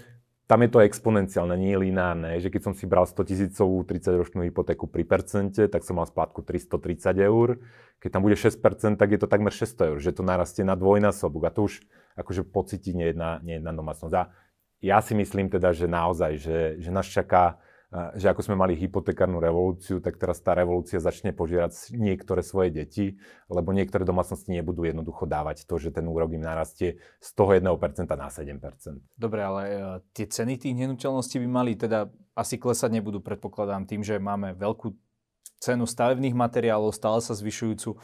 tam 0.50 0.66
je 0.66 0.70
to 0.74 0.82
exponenciálne, 0.82 1.54
nie 1.54 1.78
lineárne. 1.78 2.42
Že 2.42 2.50
keď 2.50 2.62
som 2.66 2.74
si 2.74 2.82
bral 2.90 3.06
100 3.06 3.22
tisícovú 3.22 3.86
30-ročnú 3.86 4.42
hypotéku 4.50 4.90
pri 4.90 5.06
percente, 5.06 5.70
tak 5.70 5.86
som 5.86 5.94
mal 5.94 6.10
splátku 6.10 6.42
330 6.42 7.22
eur. 7.22 7.62
Keď 8.02 8.10
tam 8.10 8.26
bude 8.26 8.34
6%, 8.34 8.98
tak 8.98 9.08
je 9.14 9.20
to 9.22 9.30
takmer 9.30 9.54
600 9.54 9.94
eur, 9.94 9.98
že 10.02 10.10
to 10.10 10.26
narastie 10.26 10.66
na 10.66 10.74
dvojnásobok. 10.74 11.46
A 11.46 11.54
to 11.54 11.70
už 11.70 11.86
akože 12.18 12.42
pocíti 12.42 12.90
nie 12.90 13.14
jedna 13.14 13.70
domácnosť. 13.70 14.14
A 14.18 14.34
ja 14.82 14.98
si 14.98 15.14
myslím 15.14 15.46
teda, 15.46 15.70
že 15.70 15.86
naozaj, 15.86 16.32
že, 16.42 16.58
že 16.82 16.90
nás 16.90 17.06
čaká 17.06 17.62
že 17.90 18.31
ako 18.31 18.46
sme 18.46 18.55
mali 18.55 18.79
hypotekárnu 18.79 19.42
revolúciu, 19.42 19.98
tak 19.98 20.14
teraz 20.14 20.38
tá 20.38 20.55
revolúcia 20.55 21.03
začne 21.03 21.35
požierať 21.35 21.90
niektoré 21.90 22.38
svoje 22.46 22.70
deti, 22.70 23.18
lebo 23.50 23.74
niektoré 23.74 24.07
domácnosti 24.07 24.55
nebudú 24.55 24.87
jednoducho 24.87 25.26
dávať 25.26 25.66
to, 25.66 25.74
že 25.74 25.90
ten 25.90 26.07
úrok 26.07 26.31
im 26.31 26.46
narastie 26.46 27.03
z 27.18 27.31
toho 27.35 27.50
1% 27.50 27.66
na 28.07 28.31
7%. 28.31 28.94
Dobre, 29.18 29.40
ale 29.42 29.62
e, 29.66 29.76
tie 30.14 30.31
ceny 30.31 30.62
tých 30.62 30.79
nehnuteľností 30.79 31.42
by 31.42 31.48
mali 31.50 31.74
teda 31.74 32.07
asi 32.38 32.62
klesať 32.62 32.94
nebudú, 32.94 33.18
predpokladám, 33.18 33.90
tým, 33.90 34.07
že 34.07 34.22
máme 34.22 34.55
veľkú 34.55 34.94
cenu 35.61 35.85
stavebných 35.85 36.33
materiálov, 36.33 36.96
stále 36.96 37.20
sa 37.20 37.37
zvyšujúcu 37.37 38.01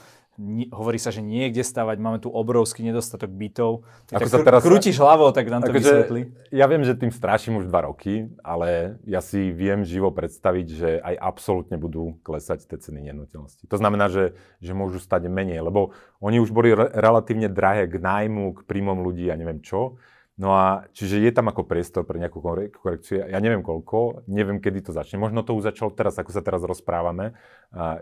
hovorí 0.69 1.01
sa, 1.01 1.09
že 1.09 1.25
niekde 1.25 1.65
stavať, 1.65 1.97
máme 1.97 2.21
tu 2.21 2.29
obrovský 2.29 2.85
nedostatok 2.85 3.33
bytov. 3.33 3.89
Ako 4.13 4.29
sa 4.29 4.45
teraz... 4.45 4.61
Krútiš 4.61 5.01
hlavou, 5.01 5.33
tak 5.33 5.49
nám 5.49 5.65
to 5.65 5.73
ako 5.73 5.81
vysvetli. 5.81 6.21
Ja 6.53 6.69
viem, 6.69 6.85
že 6.85 6.93
tým 6.93 7.09
strášim 7.09 7.57
už 7.57 7.73
dva 7.73 7.89
roky, 7.89 8.29
ale 8.45 9.01
ja 9.09 9.25
si 9.25 9.49
viem 9.49 9.81
živo 9.81 10.13
predstaviť, 10.13 10.67
že 10.69 10.91
aj 11.01 11.15
absolútne 11.17 11.81
budú 11.81 12.21
klesať 12.21 12.69
tie 12.69 12.77
ceny 12.77 13.09
nehnuteľnosti. 13.09 13.65
To 13.65 13.77
znamená, 13.81 14.13
že, 14.13 14.37
že 14.61 14.77
môžu 14.77 15.01
stať 15.01 15.33
menej, 15.33 15.65
lebo 15.65 15.97
oni 16.21 16.37
už 16.37 16.53
boli 16.53 16.77
re- 16.77 16.93
relatívne 16.93 17.49
drahé 17.49 17.89
k 17.89 17.97
nájmu, 17.97 18.61
k 18.61 18.69
príjmom 18.69 19.01
ľudí 19.01 19.33
a 19.33 19.41
neviem 19.41 19.65
čo. 19.65 19.97
No 20.37 20.53
a 20.53 20.85
čiže 20.93 21.17
je 21.17 21.33
tam 21.33 21.49
ako 21.49 21.65
priestor 21.65 22.05
pre 22.05 22.21
nejakú 22.21 22.45
korekciu. 22.77 23.25
Ja 23.25 23.41
neviem 23.41 23.65
koľko, 23.65 24.29
neviem 24.29 24.61
kedy 24.61 24.85
to 24.85 24.93
začne. 24.93 25.17
Možno 25.17 25.41
to 25.41 25.57
už 25.57 25.73
začalo 25.73 25.89
teraz, 25.89 26.13
ako 26.21 26.29
sa 26.29 26.45
teraz 26.45 26.61
rozprávame. 26.61 27.33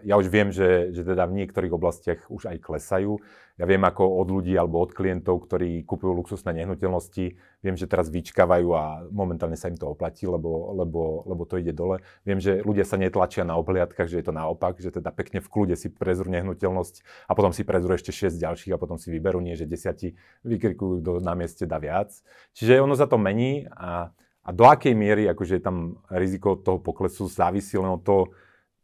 Ja 0.02 0.18
už 0.18 0.34
viem, 0.34 0.50
že, 0.50 0.90
že 0.90 1.06
teda 1.06 1.30
v 1.30 1.38
niektorých 1.38 1.70
oblastiach 1.70 2.26
už 2.26 2.50
aj 2.50 2.58
klesajú. 2.58 3.22
Ja 3.54 3.70
viem 3.70 3.86
ako 3.86 4.18
od 4.18 4.34
ľudí 4.34 4.50
alebo 4.58 4.82
od 4.82 4.90
klientov, 4.90 5.46
ktorí 5.46 5.86
kupujú 5.86 6.10
luxusné 6.10 6.58
nehnuteľnosti, 6.58 7.38
viem, 7.62 7.76
že 7.78 7.86
teraz 7.86 8.10
vyčkávajú 8.10 8.68
a 8.74 9.06
momentálne 9.14 9.54
sa 9.54 9.70
im 9.70 9.78
to 9.78 9.86
oplatí, 9.86 10.26
lebo, 10.26 10.74
lebo, 10.74 11.22
lebo 11.22 11.46
to 11.46 11.62
ide 11.62 11.70
dole. 11.70 12.02
Viem, 12.26 12.42
že 12.42 12.66
ľudia 12.66 12.82
sa 12.82 12.98
netlačia 12.98 13.46
na 13.46 13.54
obliadkach, 13.54 14.10
že 14.10 14.18
je 14.18 14.26
to 14.26 14.34
naopak, 14.34 14.82
že 14.82 14.90
teda 14.90 15.14
pekne 15.14 15.38
v 15.38 15.46
kľude 15.46 15.78
si 15.78 15.86
prezrú 15.86 16.34
nehnuteľnosť 16.34 17.30
a 17.30 17.32
potom 17.38 17.54
si 17.54 17.62
prezrú 17.62 17.94
ešte 17.94 18.10
6 18.10 18.42
ďalších 18.42 18.74
a 18.74 18.80
potom 18.82 18.98
si 18.98 19.14
vyberú, 19.14 19.38
nie 19.38 19.54
že 19.54 19.70
desiati 19.70 20.18
vykrikujú, 20.42 20.98
kto 20.98 21.12
na 21.22 21.38
mieste 21.38 21.62
dá 21.62 21.78
viac. 21.78 22.10
Čiže 22.54 22.82
ono 22.82 22.94
sa 22.94 23.10
to 23.10 23.18
mení 23.18 23.66
a, 23.70 24.10
a 24.44 24.48
do 24.54 24.64
akej 24.68 24.94
miery 24.94 25.26
akože 25.30 25.58
je 25.58 25.62
tam 25.64 25.98
riziko 26.12 26.60
toho 26.60 26.78
poklesu 26.78 27.26
závisí 27.26 27.74
len 27.80 27.90
od 27.90 28.02
toho, 28.02 28.22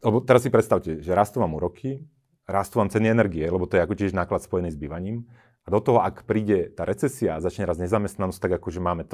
lebo 0.01 0.19
teraz 0.25 0.43
si 0.43 0.49
predstavte, 0.49 0.99
že 0.99 1.11
rastú 1.13 1.39
vám 1.39 1.53
úroky, 1.55 2.01
rastú 2.49 2.81
vám 2.81 2.89
ceny 2.89 3.13
energie, 3.13 3.45
lebo 3.45 3.69
to 3.69 3.77
je 3.77 3.85
ako 3.85 3.95
tiež 3.95 4.17
náklad 4.17 4.41
spojený 4.41 4.73
s 4.73 4.79
bývaním. 4.81 5.29
A 5.61 5.67
do 5.69 5.77
toho, 5.77 6.01
ak 6.01 6.25
príde 6.25 6.73
tá 6.73 6.89
recesia 6.89 7.37
a 7.37 7.43
začne 7.43 7.69
raz 7.69 7.77
nezamestnanosť, 7.77 8.41
tak 8.41 8.51
akože 8.57 8.81
máme 8.81 9.05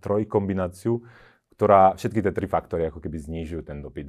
trojkombináciu, 0.00 1.04
ktorá 1.54 1.92
všetky 2.00 2.24
tie 2.24 2.32
tri 2.32 2.48
faktory 2.48 2.88
ako 2.88 3.04
keby 3.04 3.20
znižujú 3.20 3.62
ten 3.68 3.84
dopyt. 3.84 4.08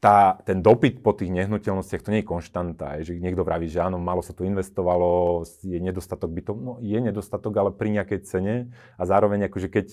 Tá, 0.00 0.40
ten 0.48 0.64
dopyt 0.64 1.04
po 1.04 1.12
tých 1.12 1.28
nehnuteľnostiach 1.28 2.00
to 2.00 2.10
nie 2.10 2.24
je 2.24 2.30
konštanta, 2.32 2.98
je, 2.98 3.12
že 3.12 3.20
niekto 3.20 3.44
vraví, 3.44 3.68
že 3.68 3.84
áno, 3.84 4.00
malo 4.00 4.24
sa 4.24 4.32
tu 4.32 4.48
investovalo, 4.48 5.44
je 5.60 5.76
nedostatok 5.76 6.32
bytov, 6.32 6.56
no 6.56 6.72
je 6.80 6.96
nedostatok, 6.96 7.52
ale 7.60 7.70
pri 7.76 8.00
nejakej 8.00 8.20
cene 8.24 8.54
a 8.96 9.02
zároveň 9.04 9.52
akože 9.52 9.68
keď 9.68 9.86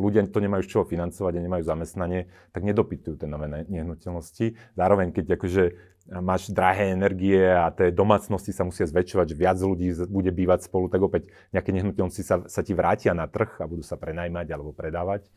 ľudia 0.00 0.24
to 0.32 0.40
nemajú 0.40 0.64
z 0.64 0.70
čoho 0.72 0.88
financovať 0.88 1.36
a 1.36 1.44
nemajú 1.44 1.62
zamestnanie, 1.68 2.32
tak 2.56 2.64
nedopytujú 2.64 3.20
tie 3.20 3.28
nové 3.28 3.52
nehnuteľnosti. 3.68 4.56
Zároveň, 4.72 5.12
keď 5.12 5.36
akože 5.36 5.62
máš 6.24 6.48
drahé 6.48 6.96
energie 6.96 7.44
a 7.44 7.68
tie 7.68 7.92
domácnosti 7.92 8.56
sa 8.56 8.64
musia 8.64 8.88
zväčšovať, 8.88 9.26
že 9.28 9.36
viac 9.36 9.60
ľudí 9.60 9.92
bude 10.08 10.32
bývať 10.32 10.72
spolu, 10.72 10.88
tak 10.88 11.04
opäť 11.04 11.28
nejaké 11.52 11.76
nehnuteľnosti 11.76 12.24
sa, 12.24 12.40
sa 12.48 12.64
ti 12.64 12.72
vrátia 12.72 13.12
na 13.12 13.28
trh 13.28 13.60
a 13.60 13.68
budú 13.68 13.84
sa 13.84 14.00
prenajmať 14.00 14.46
alebo 14.48 14.72
predávať. 14.72 15.28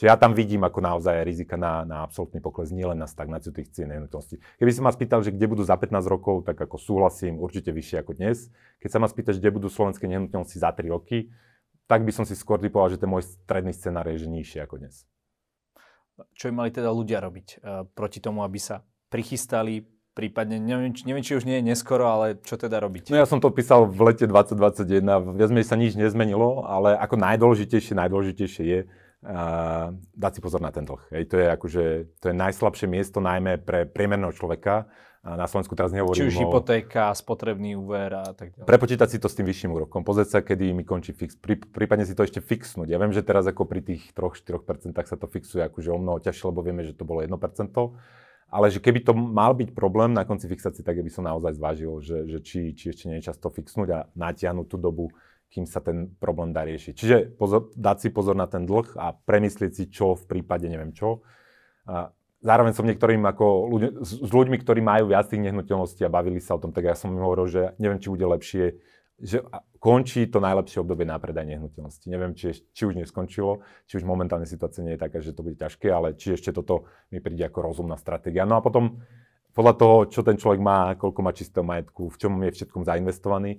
Čiže 0.00 0.08
ja 0.08 0.16
tam 0.16 0.32
vidím 0.32 0.64
ako 0.64 0.80
naozaj 0.80 1.28
rizika 1.28 1.60
na, 1.60 1.84
na 1.84 2.08
absolútny 2.08 2.40
pokles, 2.40 2.72
nielen 2.72 2.96
na 2.96 3.04
stagnáciu 3.04 3.52
tých 3.52 3.68
cien 3.68 3.84
nehnuteľností. 3.92 4.40
Keby 4.56 4.72
sa 4.72 4.80
ma 4.80 4.96
spýtal, 4.96 5.20
že 5.20 5.28
kde 5.28 5.44
budú 5.44 5.60
za 5.60 5.76
15 5.76 5.92
rokov, 6.08 6.48
tak 6.48 6.56
ako 6.56 6.80
súhlasím, 6.80 7.36
určite 7.36 7.68
vyššie 7.68 8.00
ako 8.00 8.16
dnes. 8.16 8.48
Keď 8.80 8.96
sa 8.96 8.96
ma 8.96 9.12
spýtaš, 9.12 9.36
kde 9.36 9.52
budú 9.52 9.68
slovenské 9.68 10.08
nehnuteľnosti 10.08 10.56
za 10.56 10.72
3 10.72 10.88
roky, 10.88 11.28
tak 11.84 12.08
by 12.08 12.16
som 12.16 12.24
si 12.24 12.32
skôr 12.32 12.56
typoval, 12.56 12.88
že 12.88 12.96
ten 12.96 13.12
môj 13.12 13.28
stredný 13.28 13.76
scenár 13.76 14.08
je 14.08 14.24
že 14.24 14.32
nižšie 14.32 14.64
ako 14.64 14.80
dnes. 14.80 15.04
Čo 16.32 16.48
by 16.48 16.64
mali 16.64 16.70
teda 16.72 16.88
ľudia 16.88 17.20
robiť 17.20 17.60
uh, 17.60 17.84
proti 17.92 18.24
tomu, 18.24 18.40
aby 18.40 18.56
sa 18.56 18.80
prichystali, 19.12 19.84
prípadne, 20.16 20.56
neviem, 20.56 20.96
neviem, 21.04 21.20
či 21.20 21.36
už 21.36 21.44
nie 21.44 21.60
je 21.60 21.76
neskoro, 21.76 22.08
ale 22.08 22.40
čo 22.40 22.56
teda 22.56 22.80
robiť? 22.80 23.12
No 23.12 23.20
ja 23.20 23.28
som 23.28 23.36
to 23.36 23.52
písal 23.52 23.84
v 23.84 24.00
lete 24.08 24.24
2021, 24.24 25.36
viac 25.36 25.50
menej 25.52 25.68
sa 25.68 25.76
nič 25.76 25.92
nezmenilo, 25.92 26.64
ale 26.64 26.96
ako 26.96 27.20
najdôležitejšie, 27.20 27.92
najdôležitejšie 28.00 28.64
je 28.64 28.80
uh, 29.24 29.92
dať 30.16 30.32
si 30.36 30.40
pozor 30.40 30.60
na 30.60 30.72
ten 30.72 30.84
dlh. 30.84 31.02
Hej, 31.12 31.24
to 31.30 31.36
je 31.40 31.46
akože, 31.48 31.84
to 32.20 32.24
je 32.30 32.34
najslabšie 32.36 32.86
miesto 32.88 33.18
najmä 33.18 33.60
pre 33.60 33.88
priemerného 33.88 34.32
človeka, 34.32 34.90
a 35.20 35.36
na 35.36 35.44
Slovensku 35.44 35.76
teraz 35.76 35.92
nehovorím 35.92 36.16
Či 36.16 36.28
už 36.32 36.36
o... 36.40 36.42
hypotéka, 36.48 37.12
spotrebný 37.12 37.76
úver 37.76 38.08
a 38.16 38.32
tak 38.32 38.56
ďalej. 38.56 38.64
Prepočítať 38.64 39.08
si 39.12 39.18
to 39.20 39.28
s 39.28 39.36
tým 39.36 39.44
vyšším 39.44 39.76
úrokom, 39.76 40.00
pozrieť 40.00 40.28
sa, 40.32 40.38
kedy 40.40 40.72
mi 40.72 40.80
končí 40.80 41.12
fix, 41.12 41.36
prí, 41.36 41.60
prípadne 41.60 42.08
si 42.08 42.16
to 42.16 42.24
ešte 42.24 42.40
fixnúť. 42.40 42.88
Ja 42.88 42.96
viem, 42.96 43.12
že 43.12 43.20
teraz 43.20 43.44
ako 43.44 43.68
pri 43.68 43.84
tých 43.84 44.16
3-4% 44.16 44.96
sa 44.96 45.16
to 45.20 45.28
fixuje 45.28 45.60
akože 45.60 45.92
o 45.92 46.00
mnoho 46.00 46.24
ťažšie, 46.24 46.44
lebo 46.48 46.64
vieme, 46.64 46.88
že 46.88 46.96
to 46.96 47.04
bolo 47.04 47.20
1%. 47.20 47.36
Ale 48.50 48.66
že 48.72 48.80
keby 48.80 49.04
to 49.04 49.12
mal 49.12 49.52
byť 49.52 49.76
problém 49.76 50.16
na 50.16 50.24
konci 50.24 50.48
fixácie, 50.48 50.80
tak 50.80 50.96
by 50.96 51.12
som 51.12 51.28
naozaj 51.28 51.52
zvážil, 51.54 52.00
že, 52.00 52.24
že 52.24 52.38
či, 52.40 52.72
či 52.72 52.90
ešte 52.90 53.06
nie 53.06 53.20
je 53.20 53.28
čas 53.28 53.36
to 53.36 53.52
fixnúť 53.52 53.88
a 53.92 53.98
natiahnuť 54.16 54.66
tú 54.72 54.80
dobu, 54.80 55.12
kým 55.50 55.66
sa 55.66 55.82
ten 55.82 56.14
problém 56.22 56.54
dá 56.54 56.62
riešiť. 56.62 56.94
Čiže 56.94 57.16
pozor, 57.34 57.74
dať 57.74 57.96
si 58.06 58.08
pozor 58.14 58.38
na 58.38 58.46
ten 58.46 58.62
dlh 58.62 58.94
a 58.94 59.10
premyslieť 59.12 59.72
si, 59.74 59.84
čo 59.90 60.14
v 60.14 60.24
prípade 60.30 60.70
neviem 60.70 60.94
čo. 60.94 61.26
A 61.90 62.14
zároveň 62.38 62.72
som 62.72 62.86
niektorým 62.86 63.20
ako 63.26 63.46
ľuď, 63.66 63.82
s 64.00 64.30
ľuďmi, 64.30 64.56
ktorí 64.62 64.80
majú 64.80 65.10
viac 65.10 65.26
tých 65.26 65.42
nehnuteľností 65.42 66.06
a 66.06 66.14
bavili 66.14 66.38
sa 66.38 66.54
o 66.54 66.62
tom, 66.62 66.70
tak 66.70 66.86
ja 66.86 66.94
som 66.94 67.10
im 67.10 67.20
hovoril, 67.20 67.50
že 67.50 67.62
neviem, 67.82 67.98
či 67.98 68.14
bude 68.14 68.26
lepšie, 68.30 68.64
že 69.20 69.42
končí 69.82 70.30
to 70.30 70.40
najlepšie 70.40 70.80
obdobie 70.80 71.04
na 71.04 71.20
predaj 71.20 71.44
nehnuteľnosti. 71.44 72.06
Neviem, 72.08 72.32
či, 72.38 72.54
či 72.72 72.82
už 72.86 72.96
neskončilo, 72.96 73.60
či 73.84 74.00
už 74.00 74.06
momentálne 74.06 74.48
situácia 74.48 74.86
nie 74.86 74.96
je 74.96 75.02
taká, 75.02 75.18
že 75.20 75.34
to 75.34 75.44
bude 75.44 75.58
ťažké, 75.60 75.90
ale 75.90 76.16
či 76.16 76.38
ešte 76.38 76.54
toto 76.54 76.88
mi 77.12 77.18
príde 77.20 77.44
ako 77.44 77.74
rozumná 77.74 77.98
stratégia. 77.98 78.48
No 78.48 78.56
a 78.56 78.64
potom 78.64 79.02
podľa 79.50 79.74
toho, 79.76 79.96
čo 80.06 80.20
ten 80.22 80.38
človek 80.38 80.62
má, 80.62 80.94
koľko 80.94 81.20
má 81.26 81.34
čistého 81.34 81.66
majetku, 81.66 82.06
v 82.06 82.16
čom 82.16 82.32
je 82.46 82.54
všetkom 82.54 82.86
zainvestovaný, 82.86 83.58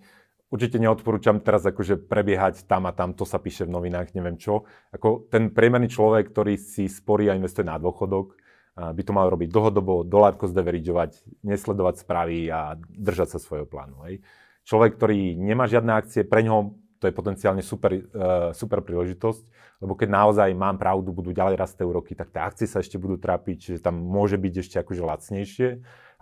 Určite 0.51 0.83
neodporúčam 0.83 1.39
teraz 1.39 1.63
akože 1.63 2.11
prebiehať 2.11 2.67
tam 2.67 2.83
a 2.83 2.91
tam, 2.91 3.15
to 3.15 3.23
sa 3.23 3.39
píše 3.39 3.63
v 3.63 3.71
novinách, 3.71 4.11
neviem 4.11 4.35
čo. 4.35 4.67
Ako 4.91 5.31
ten 5.31 5.47
priemerný 5.47 5.87
človek, 5.87 6.27
ktorý 6.27 6.59
si 6.59 6.91
sporí 6.91 7.31
a 7.31 7.39
investuje 7.39 7.63
na 7.63 7.79
dôchodok, 7.79 8.35
by 8.75 8.99
to 8.99 9.15
mal 9.15 9.31
robiť 9.31 9.47
dlhodobo, 9.47 10.03
dolárko 10.03 10.51
zdeveriďovať, 10.51 11.43
nesledovať 11.47 12.03
správy 12.03 12.51
a 12.51 12.75
držať 12.83 13.35
sa 13.35 13.39
svojho 13.39 13.63
plánu. 13.63 14.03
Hej. 14.11 14.23
Človek, 14.67 14.99
ktorý 14.99 15.39
nemá 15.39 15.71
žiadne 15.71 15.95
akcie, 15.95 16.27
pre 16.27 16.43
ňoho 16.43 16.75
to 17.01 17.09
je 17.09 17.17
potenciálne 17.17 17.65
super, 17.65 17.97
uh, 17.97 18.53
super 18.53 18.85
príležitosť, 18.85 19.41
lebo 19.81 19.97
keď 19.97 20.09
naozaj 20.13 20.53
mám 20.53 20.77
pravdu, 20.77 21.09
budú 21.09 21.33
ďalej 21.33 21.57
rasté 21.57 21.81
úroky, 21.81 22.13
tak 22.13 22.29
tie 22.29 22.45
akcie 22.45 22.69
sa 22.69 22.85
ešte 22.85 23.01
budú 23.01 23.17
trápiť, 23.17 23.57
čiže 23.57 23.79
tam 23.81 23.97
môže 23.97 24.37
byť 24.37 24.53
ešte 24.61 24.77
akože 24.77 25.01
lacnejšie. 25.01 25.69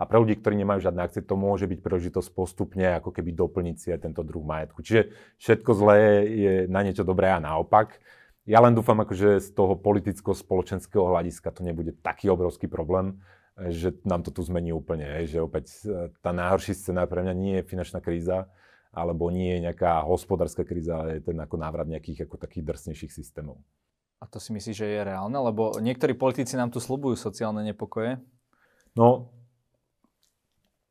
A 0.00 0.08
pre 0.08 0.16
ľudí, 0.16 0.40
ktorí 0.40 0.56
nemajú 0.56 0.88
žiadne 0.88 1.04
akcie, 1.04 1.20
to 1.20 1.36
môže 1.36 1.68
byť 1.68 1.84
príležitosť 1.84 2.32
postupne 2.32 2.96
ako 2.96 3.12
keby 3.12 3.36
doplniť 3.36 3.76
si 3.76 3.92
aj 3.92 4.08
tento 4.08 4.24
druh 4.24 4.40
majetku. 4.40 4.80
Čiže 4.80 5.12
všetko 5.36 5.70
zlé 5.76 5.98
je 6.24 6.52
na 6.72 6.80
niečo 6.80 7.04
dobré 7.04 7.28
a 7.28 7.36
naopak. 7.36 8.00
Ja 8.48 8.64
len 8.64 8.72
dúfam, 8.72 8.96
akože 9.04 9.44
z 9.44 9.48
toho 9.52 9.76
politicko-spoločenského 9.76 11.04
hľadiska 11.04 11.52
to 11.52 11.60
nebude 11.60 12.00
taký 12.00 12.32
obrovský 12.32 12.64
problém, 12.64 13.20
že 13.68 13.92
nám 14.08 14.24
to 14.24 14.32
tu 14.32 14.40
zmení 14.40 14.72
úplne. 14.72 15.20
Že 15.28 15.44
opäť 15.44 15.68
e, 15.84 16.08
tá 16.24 16.32
najhorší 16.32 16.72
scéna 16.72 17.04
pre 17.04 17.20
mňa 17.20 17.34
nie 17.36 17.54
je 17.60 17.68
finančná 17.68 18.00
kríza, 18.00 18.48
alebo 18.90 19.30
nie 19.30 19.58
je 19.58 19.70
nejaká 19.70 20.02
hospodárska 20.02 20.66
kríza, 20.66 20.98
ale 20.98 21.18
je 21.18 21.30
ten 21.30 21.38
ako 21.38 21.56
návrat 21.56 21.86
nejakých 21.86 22.26
ako 22.26 22.36
takých 22.38 22.66
drsnejších 22.66 23.12
systémov. 23.14 23.62
A 24.20 24.28
to 24.28 24.36
si 24.36 24.52
myslíš, 24.52 24.76
že 24.76 24.86
je 24.86 25.00
reálne? 25.00 25.38
Lebo 25.38 25.80
niektorí 25.80 26.12
politici 26.12 26.58
nám 26.58 26.68
tu 26.68 26.82
slubujú 26.82 27.16
sociálne 27.16 27.64
nepokoje. 27.64 28.20
No, 28.92 29.32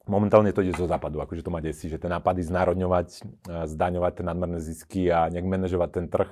momentálne 0.10 0.50
to 0.50 0.66
ide 0.66 0.74
zo 0.74 0.90
západu, 0.90 1.22
akože 1.22 1.46
to 1.46 1.54
má 1.54 1.62
desí, 1.62 1.86
že 1.92 2.02
tie 2.02 2.10
nápady 2.10 2.42
znárodňovať, 2.42 3.08
e, 3.22 3.54
zdaňovať 3.70 4.12
tie 4.18 4.26
nadmerné 4.26 4.60
zisky 4.64 5.14
a 5.14 5.30
nejak 5.30 5.46
manažovať 5.46 5.90
ten 5.94 6.06
trh, 6.10 6.32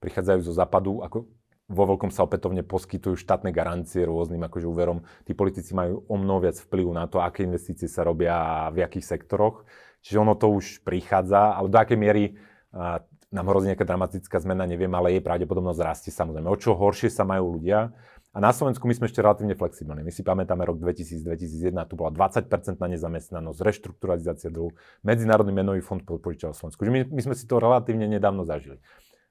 prichádzajú 0.00 0.40
zo 0.40 0.54
západu, 0.56 1.04
ako 1.04 1.28
vo 1.68 1.84
veľkom 1.84 2.08
sa 2.08 2.24
opätovne 2.24 2.64
poskytujú 2.64 3.20
štátne 3.20 3.52
garancie 3.52 4.08
rôznym 4.08 4.40
akože 4.40 4.64
úverom. 4.64 5.04
Tí 5.28 5.36
politici 5.36 5.76
majú 5.76 6.00
o 6.08 6.16
mnoho 6.16 6.48
viac 6.48 6.56
vplyvu 6.56 6.96
na 6.96 7.04
to, 7.04 7.20
aké 7.20 7.44
investície 7.44 7.84
sa 7.84 8.08
robia 8.08 8.40
a 8.40 8.72
v 8.72 8.88
akých 8.88 9.04
sektoroch. 9.04 9.68
Čiže 10.02 10.18
ono 10.22 10.34
to 10.38 10.50
už 10.52 10.82
prichádza, 10.86 11.54
ale 11.58 11.66
do 11.68 11.78
akej 11.78 11.98
miery 11.98 12.24
a, 12.72 13.02
nám 13.28 13.46
hrozí 13.52 13.68
nejaká 13.68 13.84
dramatická 13.84 14.40
zmena, 14.40 14.64
neviem, 14.64 14.88
ale 14.96 15.18
jej 15.18 15.22
pravdepodobnosť 15.24 15.80
rastie 15.84 16.12
samozrejme. 16.12 16.48
O 16.48 16.56
čo 16.56 16.72
horšie 16.72 17.12
sa 17.12 17.28
majú 17.28 17.60
ľudia. 17.60 17.92
A 18.32 18.38
na 18.44 18.52
Slovensku 18.52 18.84
my 18.84 18.94
sme 18.96 19.08
ešte 19.08 19.24
relatívne 19.24 19.56
flexibilní. 19.56 20.04
My 20.04 20.12
si 20.12 20.20
pamätáme 20.20 20.64
rok 20.64 20.80
2000-2001, 20.80 21.74
tu 21.88 21.96
bola 21.96 22.12
20% 22.12 22.76
na 22.76 22.88
nezamestnanosť, 22.92 23.58
reštrukturalizácia 23.60 24.52
dlhu, 24.52 24.76
Medzinárodný 25.00 25.52
menový 25.52 25.80
fond 25.80 26.00
požičal 26.00 26.52
Slovensku. 26.52 26.84
My, 26.88 27.08
my 27.08 27.20
sme 27.24 27.34
si 27.34 27.48
to 27.48 27.56
relatívne 27.56 28.04
nedávno 28.04 28.44
zažili. 28.44 28.78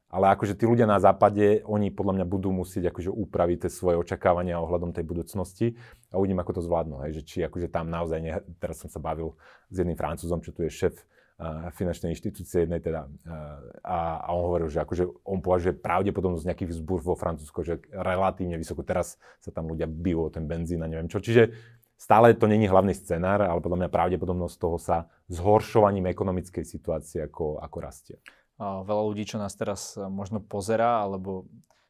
Ale 0.08 0.32
akože 0.32 0.56
tí 0.56 0.64
ľudia 0.64 0.88
na 0.88 1.04
západe, 1.04 1.68
oni 1.68 1.92
podľa 1.92 2.24
mňa 2.24 2.26
budú 2.32 2.48
musieť 2.56 2.96
akože 2.96 3.12
upraviť 3.12 3.68
tie 3.68 3.72
svoje 3.72 4.00
očakávania 4.00 4.56
ohľadom 4.64 4.96
tej 4.96 5.04
budúcnosti 5.04 5.76
a 6.16 6.16
uvidím, 6.16 6.40
ako 6.40 6.56
to 6.56 6.62
zvládnu. 6.64 7.04
Hej, 7.04 7.20
že 7.20 7.24
či 7.28 7.38
akože 7.44 7.68
tam 7.68 7.92
naozaj, 7.92 8.20
ne, 8.24 8.40
teraz 8.56 8.80
som 8.80 8.88
sa 8.88 9.04
bavil 9.04 9.36
s 9.68 9.76
jedným 9.76 10.00
francúzom, 10.00 10.40
čo 10.40 10.56
tu 10.56 10.64
je 10.64 10.72
šéf 10.72 10.96
uh, 10.96 11.68
finančnej 11.76 12.16
inštitúcie 12.16 12.64
jednej 12.64 12.80
teda, 12.80 13.04
uh, 13.04 13.60
a, 13.84 14.24
a 14.24 14.30
on 14.32 14.48
hovoril, 14.48 14.72
že 14.72 14.80
akože 14.80 15.28
on 15.28 15.44
považuje 15.44 15.76
pravdepodobnosť 15.76 16.56
nejakých 16.56 16.72
vzbúr 16.72 17.04
vo 17.04 17.20
Francúzsku, 17.20 17.68
že 17.68 17.84
relatívne 17.92 18.56
vysoko. 18.56 18.88
Teraz 18.88 19.20
sa 19.44 19.52
tam 19.52 19.68
ľudia 19.68 19.92
bijú 19.92 20.32
o 20.32 20.32
ten 20.32 20.48
benzín 20.48 20.80
a 20.82 20.88
neviem 20.88 21.12
čo. 21.12 21.20
Čiže 21.20 21.52
stále 22.00 22.32
to 22.32 22.48
není 22.48 22.64
hlavný 22.64 22.96
scenár, 22.96 23.44
ale 23.44 23.60
podľa 23.60 23.84
mňa 23.84 23.90
pravdepodobnosť 23.92 24.56
toho 24.56 24.80
sa 24.80 25.12
zhoršovaním 25.28 26.08
ekonomickej 26.16 26.64
situácie 26.64 27.28
ako, 27.28 27.60
ako 27.60 27.78
rastie 27.84 28.24
veľa 28.62 29.04
ľudí, 29.14 29.24
čo 29.30 29.38
nás 29.38 29.54
teraz 29.54 29.94
e, 29.94 30.06
možno 30.10 30.42
pozerá, 30.42 31.06
alebo 31.06 31.46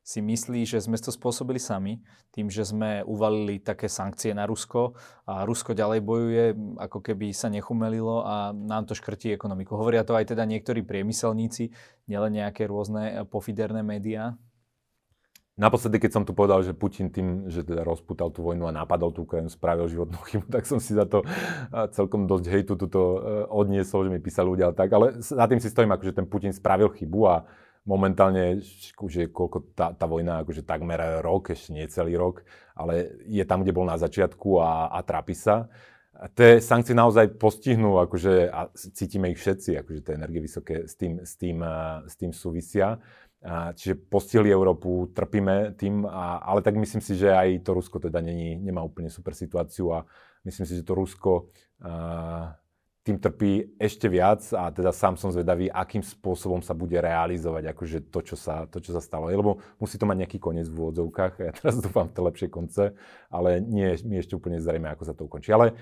si 0.08 0.24
myslí, 0.24 0.64
že 0.64 0.80
sme 0.80 0.96
to 0.96 1.12
spôsobili 1.12 1.60
sami, 1.60 2.00
tým, 2.32 2.48
že 2.48 2.64
sme 2.64 3.04
uvalili 3.04 3.60
také 3.60 3.92
sankcie 3.92 4.32
na 4.32 4.48
Rusko 4.48 4.96
a 5.28 5.44
Rusko 5.44 5.76
ďalej 5.76 6.00
bojuje, 6.00 6.46
ako 6.80 7.04
keby 7.04 7.36
sa 7.36 7.52
nechumelilo 7.52 8.24
a 8.24 8.56
nám 8.56 8.88
to 8.88 8.96
škrtí 8.96 9.36
ekonomiku. 9.36 9.76
Hovoria 9.76 10.08
to 10.08 10.16
aj 10.16 10.32
teda 10.32 10.48
niektorí 10.48 10.88
priemyselníci, 10.88 11.76
nielen 12.08 12.40
nejaké 12.40 12.72
rôzne 12.72 13.28
pofiderné 13.28 13.84
médiá. 13.84 14.40
Naposledy, 15.58 15.98
keď 15.98 16.12
som 16.14 16.24
tu 16.24 16.38
povedal, 16.38 16.62
že 16.62 16.78
Putin 16.78 17.10
tým, 17.10 17.50
že 17.50 17.66
teda 17.66 17.82
rozputal 17.82 18.30
tú 18.30 18.46
vojnu 18.46 18.70
a 18.70 18.78
napadol 18.78 19.10
tú 19.10 19.26
Ukrajinu, 19.26 19.50
spravil 19.50 19.90
životnú 19.90 20.22
chybu, 20.30 20.46
tak 20.54 20.70
som 20.70 20.78
si 20.78 20.94
za 20.94 21.10
to 21.10 21.26
celkom 21.98 22.30
dosť 22.30 22.46
hejtu 22.46 22.74
tuto 22.78 23.02
e, 23.02 23.20
odniesol, 23.50 24.06
že 24.06 24.14
mi 24.14 24.22
písali 24.22 24.54
ľudia 24.54 24.70
tak. 24.78 24.94
Ale 24.94 25.18
za 25.18 25.50
tým 25.50 25.58
si 25.58 25.74
stojím, 25.74 25.98
akože 25.98 26.14
ten 26.14 26.30
Putin 26.30 26.54
spravil 26.54 26.94
chybu 26.94 27.22
a 27.26 27.50
momentálne, 27.90 28.62
že 29.10 29.34
koľko 29.34 29.74
tá, 29.74 29.98
tá 29.98 30.06
vojna, 30.06 30.46
akože 30.46 30.62
takmer 30.62 31.26
rok, 31.26 31.50
ešte 31.50 31.74
nie 31.74 31.90
celý 31.90 32.20
rok, 32.20 32.46
ale 32.78 33.18
je 33.26 33.42
tam, 33.42 33.66
kde 33.66 33.74
bol 33.74 33.90
na 33.90 33.98
začiatku 33.98 34.62
a, 34.62 34.94
a 34.94 35.00
trápi 35.02 35.34
sa. 35.34 35.74
A 36.18 36.28
tie 36.34 36.58
sankcie 36.58 36.98
naozaj 36.98 37.38
postihnú, 37.38 38.02
akože, 38.02 38.50
a 38.50 38.74
cítime 38.74 39.30
ich 39.34 39.38
všetci, 39.38 39.78
akože 39.82 40.02
tie 40.02 40.14
energie 40.18 40.42
vysoké 40.42 40.90
s 40.90 40.98
tým, 40.98 41.22
s 41.22 41.38
tým, 41.38 41.62
s 42.10 42.14
tým 42.18 42.32
súvisia. 42.34 42.98
Čiže 43.48 43.96
postihli 44.12 44.52
Európu, 44.52 45.08
trpíme 45.16 45.80
tým, 45.80 46.04
a, 46.04 46.44
ale 46.44 46.60
tak 46.60 46.76
myslím 46.76 47.00
si, 47.00 47.16
že 47.16 47.32
aj 47.32 47.64
to 47.64 47.80
Rusko 47.80 47.98
teda 48.04 48.20
není, 48.20 48.60
nemá 48.60 48.84
úplne 48.84 49.08
super 49.08 49.32
situáciu 49.32 49.96
a 49.96 50.04
myslím 50.44 50.68
si, 50.68 50.74
že 50.76 50.84
to 50.84 50.92
Rusko 50.92 51.48
a, 51.80 52.52
tým 53.08 53.24
trpí 53.24 53.80
ešte 53.80 54.12
viac 54.12 54.44
a 54.52 54.68
teda 54.68 54.92
sám 54.92 55.16
som 55.16 55.32
zvedavý, 55.32 55.72
akým 55.72 56.04
spôsobom 56.04 56.60
sa 56.60 56.76
bude 56.76 57.00
realizovať 57.00 57.72
akože 57.72 58.12
to, 58.12 58.20
čo 58.20 58.36
sa, 58.36 58.68
to, 58.68 58.84
čo 58.84 58.92
sa 58.92 59.00
stalo. 59.00 59.32
Lebo 59.32 59.64
musí 59.80 59.96
to 59.96 60.04
mať 60.04 60.28
nejaký 60.28 60.44
koniec 60.44 60.68
v 60.68 60.76
úvodzovkách. 60.84 61.34
Ja 61.48 61.56
teraz 61.56 61.80
dúfam 61.80 62.12
v 62.12 62.20
tie 62.20 62.24
lepšie 62.28 62.48
konce, 62.52 62.84
ale 63.32 63.64
nie 63.64 63.96
mi 64.04 64.20
ešte 64.20 64.36
úplne 64.36 64.60
zrejme, 64.60 64.92
ako 64.92 65.04
sa 65.08 65.16
to 65.16 65.24
ukončí. 65.24 65.56
Ale 65.56 65.80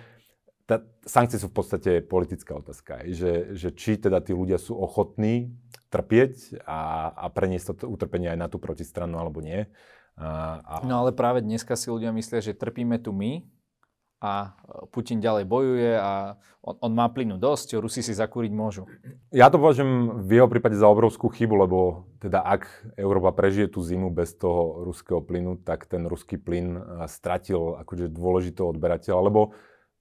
tá, 0.66 0.82
sankcie 1.06 1.38
sú 1.38 1.50
v 1.50 1.58
podstate 1.62 1.92
politická 2.02 2.58
otázka. 2.58 3.06
Že, 3.06 3.54
že 3.54 3.70
či 3.74 4.02
teda 4.02 4.22
tí 4.22 4.34
ľudia 4.34 4.58
sú 4.58 4.78
ochotní 4.78 5.54
trpieť 5.94 6.66
a, 6.66 7.14
a 7.14 7.26
preniesť 7.30 7.86
to 7.86 7.86
utrpenie 7.88 8.30
aj 8.34 8.40
na 8.42 8.48
tú 8.50 8.58
protistranu 8.58 9.22
alebo 9.22 9.40
nie. 9.40 9.70
A, 10.18 10.60
a... 10.66 10.74
No 10.84 11.06
ale 11.06 11.14
práve 11.14 11.46
dneska 11.46 11.78
si 11.78 11.94
ľudia 11.94 12.10
myslia, 12.12 12.42
že 12.42 12.58
trpíme 12.58 12.98
tu 12.98 13.14
my, 13.14 13.46
a 14.26 14.56
Putin 14.90 15.20
ďalej 15.20 15.46
bojuje 15.46 15.92
a 16.00 16.40
on, 16.64 16.76
on 16.82 16.92
má 16.96 17.06
plynu 17.12 17.38
dosť, 17.38 17.78
Rusi 17.78 18.02
si 18.02 18.16
zakúriť 18.16 18.50
môžu. 18.50 18.88
Ja 19.30 19.52
to 19.52 19.62
považujem 19.62 20.24
v 20.26 20.32
jeho 20.42 20.48
prípade 20.50 20.80
za 20.80 20.90
obrovskú 20.90 21.30
chybu, 21.30 21.68
lebo 21.68 22.10
teda 22.24 22.42
ak 22.42 22.96
Európa 22.98 23.36
prežije 23.36 23.70
tú 23.70 23.86
zimu 23.86 24.10
bez 24.10 24.34
toho 24.34 24.82
ruského 24.88 25.22
plynu, 25.22 25.62
tak 25.62 25.86
ten 25.86 26.08
ruský 26.08 26.40
plyn 26.40 26.80
stratil 27.06 27.78
akože 27.86 28.10
dôležitého 28.10 28.72
odberateľa, 28.72 29.22
lebo 29.30 29.54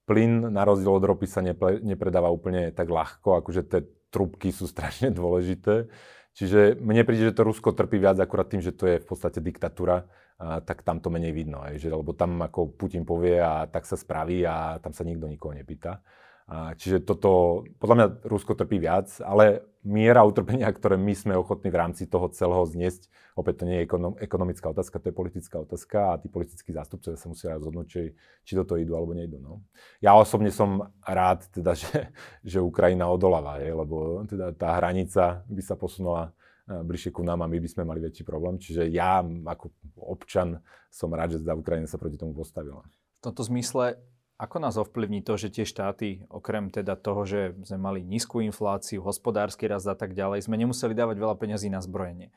plyn 0.05 0.53
na 0.53 0.63
rozdiel 0.65 0.93
od 0.93 1.05
ropy 1.05 1.27
sa 1.29 1.41
nepre, 1.41 1.81
nepredáva 1.81 2.29
úplne 2.29 2.73
tak 2.73 2.89
ľahko, 2.89 3.41
akože 3.41 3.63
tie 3.65 3.81
trubky 4.13 4.53
sú 4.55 4.69
strašne 4.75 5.11
dôležité. 5.11 5.89
Čiže 6.35 6.83
mne 6.83 7.07
príde, 7.07 7.31
že 7.31 7.37
to 7.37 7.47
Rusko 7.47 7.71
trpí 7.79 8.03
viac 8.03 8.19
akurát 8.19 8.51
tým, 8.51 8.59
že 8.59 8.75
to 8.75 8.91
je 8.91 8.99
v 8.99 9.07
podstate 9.07 9.39
diktatúra 9.39 10.03
a, 10.35 10.59
tak 10.59 10.83
tam 10.83 10.99
to 10.99 11.07
menej 11.07 11.31
vidno. 11.31 11.63
Aj, 11.63 11.79
že, 11.79 11.87
lebo 11.87 12.11
tam 12.11 12.43
ako 12.43 12.75
Putin 12.75 13.07
povie 13.07 13.39
a 13.39 13.71
tak 13.71 13.87
sa 13.87 13.95
spraví 13.95 14.43
a 14.43 14.83
tam 14.83 14.91
sa 14.91 15.07
nikto 15.07 15.31
nikoho 15.31 15.55
nepýta. 15.55 16.03
Čiže 16.51 17.09
toto, 17.09 17.65
podľa 17.81 17.97
mňa 17.97 18.07
Rusko 18.29 18.53
trpí 18.53 18.77
viac, 18.77 19.09
ale 19.25 19.65
miera 19.81 20.21
utrpenia, 20.29 20.69
ktoré 20.69 21.01
my 21.01 21.17
sme 21.17 21.33
ochotní 21.41 21.73
v 21.73 21.81
rámci 21.81 22.05
toho 22.05 22.29
celého 22.33 22.65
zniesť, 22.69 23.09
opäť 23.33 23.65
to 23.65 23.69
nie 23.69 23.81
je 23.81 23.85
ekonom, 23.89 24.13
ekonomická 24.21 24.69
otázka, 24.69 25.01
to 25.01 25.09
je 25.09 25.17
politická 25.17 25.57
otázka 25.65 25.99
a 26.13 26.19
tí 26.21 26.29
politickí 26.29 26.69
zástupcovia 26.73 27.17
sa 27.17 27.29
musia 27.33 27.57
rozhodnúť, 27.57 27.87
či, 27.89 28.03
či 28.45 28.53
do 28.61 28.65
toho 28.69 28.77
idú 28.77 28.93
alebo 28.93 29.17
nejdu. 29.17 29.41
No. 29.41 29.65
Ja 30.05 30.21
osobne 30.21 30.53
som 30.53 30.93
rád, 31.01 31.49
teda, 31.49 31.73
že, 31.73 32.13
že 32.45 32.61
Ukrajina 32.61 33.09
odoláva, 33.09 33.61
je, 33.65 33.73
lebo 33.73 34.29
teda 34.29 34.53
tá 34.53 34.77
hranica 34.77 35.49
by 35.49 35.63
sa 35.65 35.81
posunula 35.81 36.37
bližšie 36.65 37.13
ku 37.13 37.21
nám 37.21 37.45
a 37.45 37.49
my 37.49 37.61
by 37.61 37.69
sme 37.69 37.85
mali 37.85 38.01
väčší 38.01 38.25
problém. 38.25 38.57
Čiže 38.57 38.89
ja 38.89 39.21
ako 39.25 39.69
občan 40.01 40.65
som 40.89 41.13
rád, 41.13 41.37
že 41.37 41.45
tá 41.45 41.53
Ukrajina 41.53 41.85
sa 41.85 42.01
proti 42.01 42.17
tomu 42.17 42.33
postavila. 42.33 42.85
V 43.21 43.33
tomto 43.33 43.45
zmysle, 43.45 44.01
ako 44.45 44.61
nás 44.61 44.77
ovplyvní 44.77 45.25
to, 45.25 45.41
že 45.41 45.49
tie 45.49 45.65
štáty, 45.65 46.29
okrem 46.29 46.69
teda 46.69 47.01
toho, 47.01 47.25
že 47.25 47.57
sme 47.65 47.81
mali 47.81 48.01
nízku 48.05 48.45
infláciu, 48.45 49.01
hospodársky 49.01 49.65
rast 49.65 49.89
a 49.89 49.97
tak 49.97 50.13
ďalej, 50.13 50.45
sme 50.45 50.61
nemuseli 50.61 50.93
dávať 50.93 51.17
veľa 51.17 51.37
peňazí 51.41 51.73
na 51.73 51.81
zbrojenie. 51.81 52.29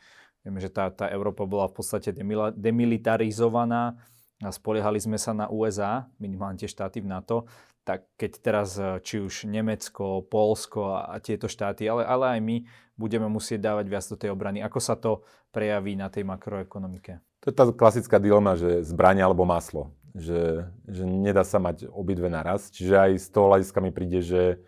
Vieme, 0.48 0.64
že 0.64 0.72
tá, 0.72 0.88
tá 0.88 1.12
Európa 1.12 1.44
bola 1.44 1.68
v 1.68 1.84
podstate 1.84 2.16
demilitarizovaná 2.56 4.00
a 4.40 4.50
spoliehali 4.54 5.02
sme 5.04 5.20
sa 5.20 5.36
na 5.36 5.52
USA, 5.52 6.08
minimálne 6.16 6.56
tie 6.56 6.72
štáty 6.72 7.04
v 7.04 7.12
NATO, 7.12 7.52
tak 7.84 8.08
keď 8.16 8.32
teraz 8.40 8.80
eh, 8.80 9.00
či 9.04 9.20
už 9.20 9.48
Nemecko, 9.48 10.24
Polsko 10.24 10.96
a, 10.96 11.12
a 11.12 11.24
tieto 11.24 11.52
štáty, 11.52 11.88
ale, 11.88 12.08
ale 12.08 12.38
aj 12.38 12.40
my 12.40 12.56
budeme 13.00 13.28
musieť 13.28 13.64
dávať 13.64 13.86
viac 13.88 14.06
do 14.08 14.18
tej 14.20 14.30
obrany. 14.32 14.60
Ako 14.64 14.80
sa 14.80 14.96
to 14.96 15.24
prejaví 15.52 15.96
na 15.96 16.12
tej 16.12 16.28
makroekonomike? 16.28 17.20
To 17.46 17.54
je 17.54 17.56
tá 17.56 17.64
klasická 17.70 18.18
dilema, 18.18 18.58
že 18.58 18.82
zbranie 18.84 19.22
alebo 19.22 19.46
maslo. 19.46 19.94
Že, 20.18 20.66
že 20.90 21.04
nedá 21.06 21.46
sa 21.46 21.62
mať 21.62 21.86
obidve 21.94 22.26
naraz. 22.26 22.74
Čiže 22.74 22.96
aj 22.98 23.12
z 23.22 23.28
toho 23.30 23.54
hľadiska 23.54 23.78
mi 23.86 23.94
príde, 23.94 24.26
že, 24.26 24.66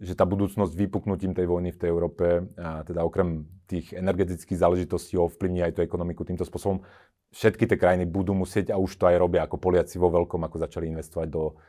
že 0.00 0.16
tá 0.16 0.24
budúcnosť 0.24 0.72
vypuknutím 0.72 1.36
tej 1.36 1.44
vojny 1.44 1.68
v 1.76 1.80
tej 1.84 1.88
Európe, 1.92 2.48
a 2.56 2.80
teda 2.80 3.04
okrem 3.04 3.44
tých 3.68 3.92
energetických 3.92 4.56
záležitostí 4.56 5.20
ovplyvní 5.20 5.60
aj 5.68 5.76
tú 5.76 5.80
ekonomiku 5.84 6.24
týmto 6.24 6.48
spôsobom. 6.48 6.80
Všetky 7.28 7.68
tie 7.68 7.76
krajiny 7.76 8.08
budú 8.08 8.32
musieť, 8.32 8.72
a 8.72 8.80
už 8.80 8.96
to 8.96 9.04
aj 9.04 9.20
robia, 9.20 9.44
ako 9.44 9.60
Poliaci 9.60 10.00
vo 10.00 10.08
veľkom, 10.08 10.40
ako 10.48 10.64
začali 10.64 10.88
investovať 10.88 11.28
do, 11.28 11.60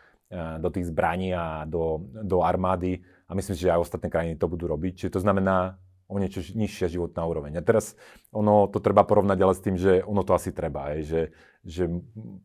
do 0.63 0.69
tých 0.71 0.87
zbraní 0.87 1.35
a 1.35 1.67
do, 1.67 2.07
do 2.23 2.47
armády. 2.47 3.03
A 3.27 3.35
myslím 3.35 3.59
si, 3.59 3.67
že 3.67 3.75
aj 3.75 3.91
ostatné 3.91 4.07
krajiny 4.07 4.39
to 4.39 4.47
budú 4.47 4.71
robiť. 4.71 5.03
Čiže 5.03 5.19
to 5.19 5.23
znamená, 5.27 5.75
o 6.07 6.15
niečo 6.15 6.39
nižšia 6.39 6.87
životná 6.87 7.27
úroveň. 7.27 7.59
A 7.59 7.61
teraz 7.61 7.99
ono 8.31 8.71
to 8.71 8.79
treba 8.79 9.03
porovnať 9.03 9.39
ale 9.43 9.53
s 9.53 9.59
tým, 9.59 9.75
že 9.75 9.99
ono 10.07 10.23
to 10.23 10.31
asi 10.31 10.55
treba, 10.55 10.95
aj, 10.95 10.99
že, 11.03 11.21
že 11.67 11.91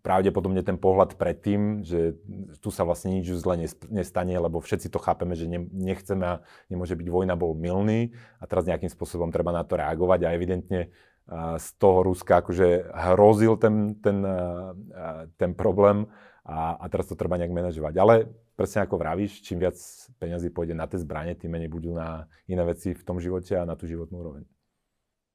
pravdepodobne 0.03 0.67
ten 0.67 0.75
pohľad 0.75 1.15
predtým, 1.15 1.87
že 1.87 2.19
tu 2.59 2.75
sa 2.75 2.83
vlastne 2.83 3.23
nič 3.23 3.31
zle 3.39 3.55
nestane, 3.87 4.35
lebo 4.35 4.59
všetci 4.59 4.91
to 4.91 4.99
chápeme, 4.99 5.39
že 5.39 5.47
nechceme 5.71 6.27
a 6.27 6.35
nemôže 6.67 6.99
byť 6.99 7.07
vojna, 7.07 7.39
bol 7.39 7.55
milný 7.55 8.11
a 8.43 8.51
teraz 8.51 8.67
nejakým 8.67 8.91
spôsobom 8.91 9.31
treba 9.31 9.55
na 9.55 9.63
to 9.63 9.79
reagovať 9.79 10.27
a 10.27 10.35
evidentne 10.35 10.91
z 11.57 11.67
toho 11.79 12.03
Ruska 12.03 12.43
akože 12.43 12.91
hrozil 13.15 13.55
ten, 13.57 13.95
ten, 14.03 14.27
ten 15.39 15.51
problém 15.55 16.11
a, 16.43 16.75
a 16.83 16.85
teraz 16.91 17.07
to 17.07 17.15
treba 17.15 17.39
nejak 17.39 17.55
manažovať. 17.55 17.95
Ale 17.95 18.15
presne 18.59 18.83
ako 18.83 18.99
vravíš, 18.99 19.47
čím 19.47 19.63
viac 19.63 19.79
peňazí 20.19 20.51
pôjde 20.51 20.75
na 20.75 20.91
tie 20.91 20.99
zbranie, 20.99 21.39
tým 21.39 21.55
menej 21.55 21.71
budú 21.71 21.95
na 21.95 22.27
iné 22.51 22.67
veci 22.67 22.91
v 22.93 23.07
tom 23.07 23.23
živote 23.23 23.55
a 23.55 23.63
na 23.63 23.79
tú 23.79 23.87
životnú 23.87 24.19
úroveň. 24.19 24.43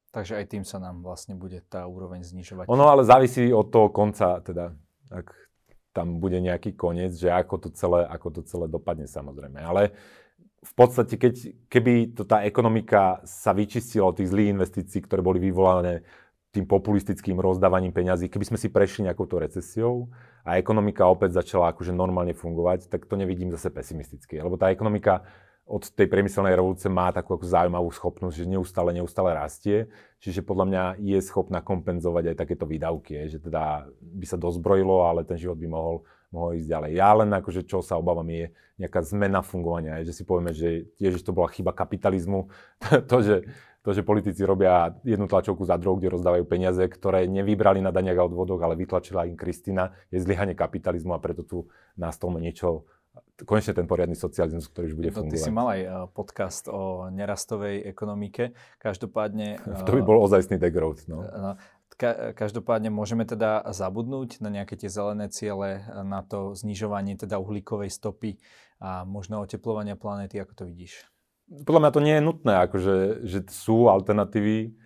Takže 0.08 0.40
aj 0.40 0.46
tým 0.48 0.64
sa 0.64 0.80
nám 0.80 1.04
vlastne 1.04 1.36
bude 1.36 1.60
tá 1.68 1.84
úroveň 1.84 2.24
znižovať. 2.24 2.64
Ono 2.68 2.84
ale 2.88 3.04
závisí 3.04 3.52
od 3.52 3.68
toho 3.68 3.92
konca, 3.92 4.40
teda 4.40 4.72
ak 5.12 5.28
tam 5.92 6.22
bude 6.22 6.40
nejaký 6.40 6.72
koniec, 6.78 7.12
že 7.12 7.28
ako 7.28 7.54
to 7.66 7.68
celé, 7.76 8.06
ako 8.08 8.40
to 8.40 8.40
celé 8.46 8.66
dopadne 8.72 9.04
samozrejme. 9.04 9.60
Ale 9.60 9.92
v 10.64 10.72
podstate, 10.74 11.14
keď, 11.18 11.34
keby 11.70 12.14
to 12.16 12.26
tá 12.26 12.42
ekonomika 12.42 13.22
sa 13.22 13.54
vyčistila 13.54 14.10
od 14.10 14.18
tých 14.18 14.30
zlých 14.32 14.52
investícií, 14.54 15.04
ktoré 15.04 15.22
boli 15.22 15.38
vyvolané 15.38 16.02
tým 16.50 16.64
populistickým 16.64 17.36
rozdávaním 17.38 17.92
peňazí, 17.92 18.32
keby 18.32 18.44
sme 18.54 18.58
si 18.58 18.72
prešli 18.72 19.06
nejakou 19.06 19.28
recesiou 19.36 20.08
a 20.42 20.56
ekonomika 20.56 21.04
opäť 21.04 21.44
začala 21.44 21.70
akože 21.76 21.92
normálne 21.92 22.32
fungovať, 22.32 22.88
tak 22.88 23.04
to 23.04 23.14
nevidím 23.20 23.52
zase 23.52 23.68
pesimisticky. 23.68 24.40
Lebo 24.40 24.56
tá 24.56 24.72
ekonomika 24.72 25.28
od 25.68 25.84
tej 25.92 26.08
priemyselnej 26.08 26.56
revolúcie 26.56 26.88
má 26.88 27.12
takú 27.12 27.36
ako 27.36 27.44
zaujímavú 27.44 27.92
schopnosť, 27.92 28.40
že 28.40 28.48
neustále, 28.48 28.96
neustále 28.96 29.36
rastie. 29.36 29.92
Čiže 30.18 30.40
podľa 30.40 30.64
mňa 30.64 30.82
je 30.96 31.18
schopná 31.20 31.60
kompenzovať 31.60 32.32
aj 32.32 32.36
takéto 32.40 32.64
výdavky, 32.64 33.28
že 33.28 33.36
teda 33.36 33.84
by 34.00 34.26
sa 34.26 34.40
dozbrojilo, 34.40 35.04
ale 35.04 35.28
ten 35.28 35.36
život 35.36 35.60
by 35.60 35.68
mohol, 35.68 36.08
mohol 36.32 36.56
ísť 36.56 36.68
ďalej. 36.72 36.90
Ja 36.96 37.12
len 37.12 37.28
akože 37.36 37.68
čo 37.68 37.84
sa 37.84 38.00
obávam 38.00 38.26
je 38.32 38.48
nejaká 38.80 39.04
zmena 39.04 39.44
fungovania, 39.44 40.00
že 40.08 40.16
si 40.16 40.24
povieme, 40.24 40.56
že 40.56 40.88
tiež 40.96 41.20
to 41.20 41.36
bola 41.36 41.52
chyba 41.52 41.76
kapitalizmu, 41.76 42.48
to, 43.10 43.16
že 43.20 43.36
to, 43.88 43.94
že 43.94 44.04
politici 44.04 44.42
robia 44.42 44.92
jednu 45.00 45.30
tlačovku 45.30 45.64
za 45.64 45.78
druhou, 45.80 45.96
kde 45.96 46.12
rozdávajú 46.12 46.44
peniaze, 46.44 46.82
ktoré 46.82 47.24
nevybrali 47.24 47.78
na 47.80 47.88
daniach 47.88 48.20
a 48.20 48.28
odvodoch, 48.28 48.60
ale 48.60 48.76
vytlačila 48.76 49.24
im 49.24 49.38
Kristina, 49.38 49.96
je 50.12 50.20
zlyhanie 50.20 50.52
kapitalizmu 50.52 51.14
a 51.14 51.22
preto 51.22 51.46
tu 51.46 51.58
nastolme 51.96 52.42
niečo 52.42 52.84
konečne 53.44 53.74
ten 53.74 53.86
poriadny 53.86 54.18
socializmus, 54.18 54.66
ktorý 54.70 54.92
už 54.92 54.96
bude 54.98 55.10
no, 55.10 55.16
fungovať. 55.22 55.38
Ty 55.38 55.46
si 55.46 55.52
mal 55.54 55.66
aj 55.70 55.80
eh, 55.80 55.90
podcast 56.10 56.64
o 56.70 57.08
nerastovej 57.12 57.86
ekonomike. 57.86 58.56
Každopádne... 58.82 59.62
To 59.88 59.94
by 59.94 60.02
bol 60.02 60.22
ozajstný 60.24 60.58
degrowth. 60.58 61.06
No. 61.06 61.24
no 61.24 61.52
každopádne 62.38 62.94
môžeme 62.94 63.26
teda 63.26 63.66
zabudnúť 63.74 64.38
na 64.38 64.54
nejaké 64.54 64.78
tie 64.78 64.86
zelené 64.86 65.26
ciele, 65.34 65.82
na 66.06 66.22
to 66.22 66.54
znižovanie 66.54 67.18
teda 67.18 67.42
uhlíkovej 67.42 67.90
stopy 67.90 68.38
a 68.78 69.02
možno 69.02 69.42
oteplovania 69.42 69.98
planéty, 69.98 70.38
ako 70.38 70.54
to 70.54 70.64
vidíš? 70.70 71.02
podľa 71.48 71.80
mňa 71.80 71.92
to 71.96 72.04
nie 72.04 72.14
je 72.14 72.26
nutné, 72.28 72.54
akože, 72.68 72.96
že 73.24 73.38
sú 73.48 73.88
alternatívy 73.88 74.76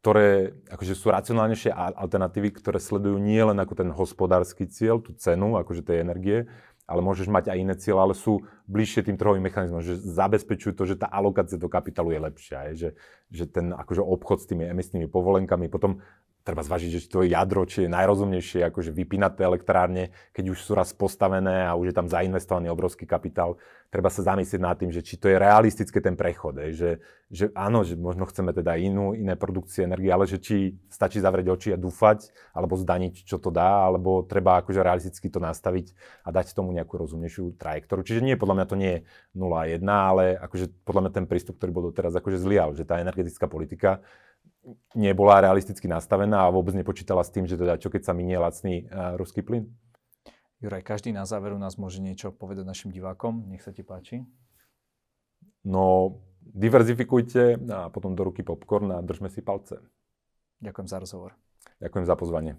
ktoré 0.00 0.56
akože 0.72 0.96
sú 0.96 1.12
racionálnejšie 1.12 1.76
alternatívy, 1.76 2.56
ktoré 2.56 2.80
sledujú 2.80 3.20
nie 3.20 3.36
len 3.36 3.60
ako 3.60 3.76
ten 3.76 3.90
hospodársky 3.92 4.64
cieľ, 4.64 5.04
tú 5.04 5.12
cenu 5.12 5.60
akože 5.60 5.84
tej 5.84 6.00
energie, 6.00 6.48
ale 6.90 7.06
môžeš 7.06 7.30
mať 7.30 7.54
aj 7.54 7.58
iné 7.62 7.74
cieľe, 7.78 8.10
ale 8.10 8.14
sú 8.18 8.42
bližšie 8.66 9.06
tým 9.06 9.14
trhovým 9.14 9.46
mechanizmom, 9.46 9.78
že 9.78 9.94
zabezpečujú 9.94 10.74
to, 10.74 10.84
že 10.90 10.98
tá 10.98 11.06
alokácia 11.06 11.54
do 11.54 11.70
kapitálu 11.70 12.10
je 12.10 12.20
lepšia, 12.20 12.58
je, 12.70 12.74
že, 12.74 12.90
že 13.30 13.44
ten 13.46 13.70
akože 13.70 14.02
obchod 14.02 14.42
s 14.42 14.50
tými 14.50 14.66
emisnými 14.66 15.06
povolenkami, 15.06 15.70
potom 15.70 16.02
treba 16.40 16.64
zvažiť, 16.64 16.90
že 16.90 17.08
to 17.08 17.28
jadro, 17.28 17.68
či 17.68 17.84
je 17.84 17.90
najrozumnejšie 17.92 18.64
akože 18.72 18.90
vypínať 18.96 19.32
tie 19.36 19.44
elektrárne, 19.44 20.04
keď 20.32 20.56
už 20.56 20.58
sú 20.64 20.72
raz 20.72 20.90
postavené 20.96 21.68
a 21.68 21.76
už 21.76 21.92
je 21.92 21.96
tam 21.96 22.08
zainvestovaný 22.08 22.72
obrovský 22.72 23.04
kapitál. 23.04 23.60
Treba 23.90 24.06
sa 24.06 24.22
zamyslieť 24.22 24.60
nad 24.62 24.78
tým, 24.78 24.94
že 24.94 25.02
či 25.02 25.18
to 25.18 25.26
je 25.26 25.36
realistické 25.36 25.98
ten 25.98 26.14
prechod. 26.14 26.62
Je, 26.62 26.70
že, 26.72 26.90
že 27.26 27.44
áno, 27.58 27.82
že 27.82 27.98
možno 27.98 28.24
chceme 28.24 28.54
teda 28.54 28.78
inú, 28.78 29.18
iné 29.18 29.34
produkcie 29.34 29.84
energie, 29.84 30.08
ale 30.08 30.30
že 30.30 30.38
či 30.38 30.78
stačí 30.88 31.18
zavrieť 31.18 31.50
oči 31.50 31.68
a 31.74 31.78
dúfať, 31.78 32.30
alebo 32.54 32.78
zdaniť, 32.78 33.26
čo 33.26 33.42
to 33.42 33.50
dá, 33.50 33.90
alebo 33.90 34.22
treba 34.22 34.62
akože 34.62 34.80
realisticky 34.80 35.26
to 35.26 35.42
nastaviť 35.42 35.92
a 36.22 36.30
dať 36.30 36.54
tomu 36.54 36.70
nejakú 36.70 36.96
rozumnejšiu 37.02 37.58
trajektóru. 37.58 38.06
Čiže 38.06 38.22
nie, 38.22 38.38
podľa 38.38 38.62
mňa 38.62 38.66
to 38.70 38.76
nie 38.78 38.92
je 38.94 39.00
0 39.34 39.50
a 39.58 39.64
1, 39.66 39.82
ale 39.82 40.24
akože 40.38 40.66
podľa 40.86 41.02
mňa 41.04 41.12
ten 41.12 41.26
prístup, 41.26 41.58
ktorý 41.58 41.70
bol 41.74 41.84
doteraz 41.90 42.14
akože 42.14 42.38
zlial, 42.38 42.72
že 42.78 42.86
tá 42.86 43.02
energetická 43.02 43.50
politika 43.50 44.00
nebola 44.92 45.40
realisticky 45.40 45.88
nastavená 45.88 46.46
a 46.46 46.52
vôbec 46.52 46.76
nepočítala 46.76 47.24
s 47.24 47.32
tým, 47.32 47.48
že 47.48 47.56
teda 47.56 47.80
čo 47.80 47.88
keď 47.88 48.10
sa 48.10 48.12
minie 48.12 48.36
lacný 48.36 48.86
uh, 48.86 49.16
ruský 49.16 49.40
plyn. 49.40 49.68
Juraj, 50.60 50.84
každý 50.84 51.16
na 51.16 51.24
záveru 51.24 51.56
nás 51.56 51.80
môže 51.80 52.04
niečo 52.04 52.36
povedať 52.36 52.68
našim 52.68 52.92
divákom. 52.92 53.48
Nech 53.48 53.64
sa 53.64 53.72
ti 53.72 53.80
páči. 53.80 54.28
No, 55.64 56.20
diverzifikujte 56.40 57.56
a 57.72 57.88
potom 57.88 58.12
do 58.12 58.28
ruky 58.28 58.44
popcorn 58.44 58.92
a 58.92 59.00
držme 59.00 59.32
si 59.32 59.40
palce. 59.40 59.80
Ďakujem 60.60 60.88
za 60.88 61.00
rozhovor. 61.00 61.32
Ďakujem 61.80 62.04
za 62.04 62.16
pozvanie. 62.16 62.52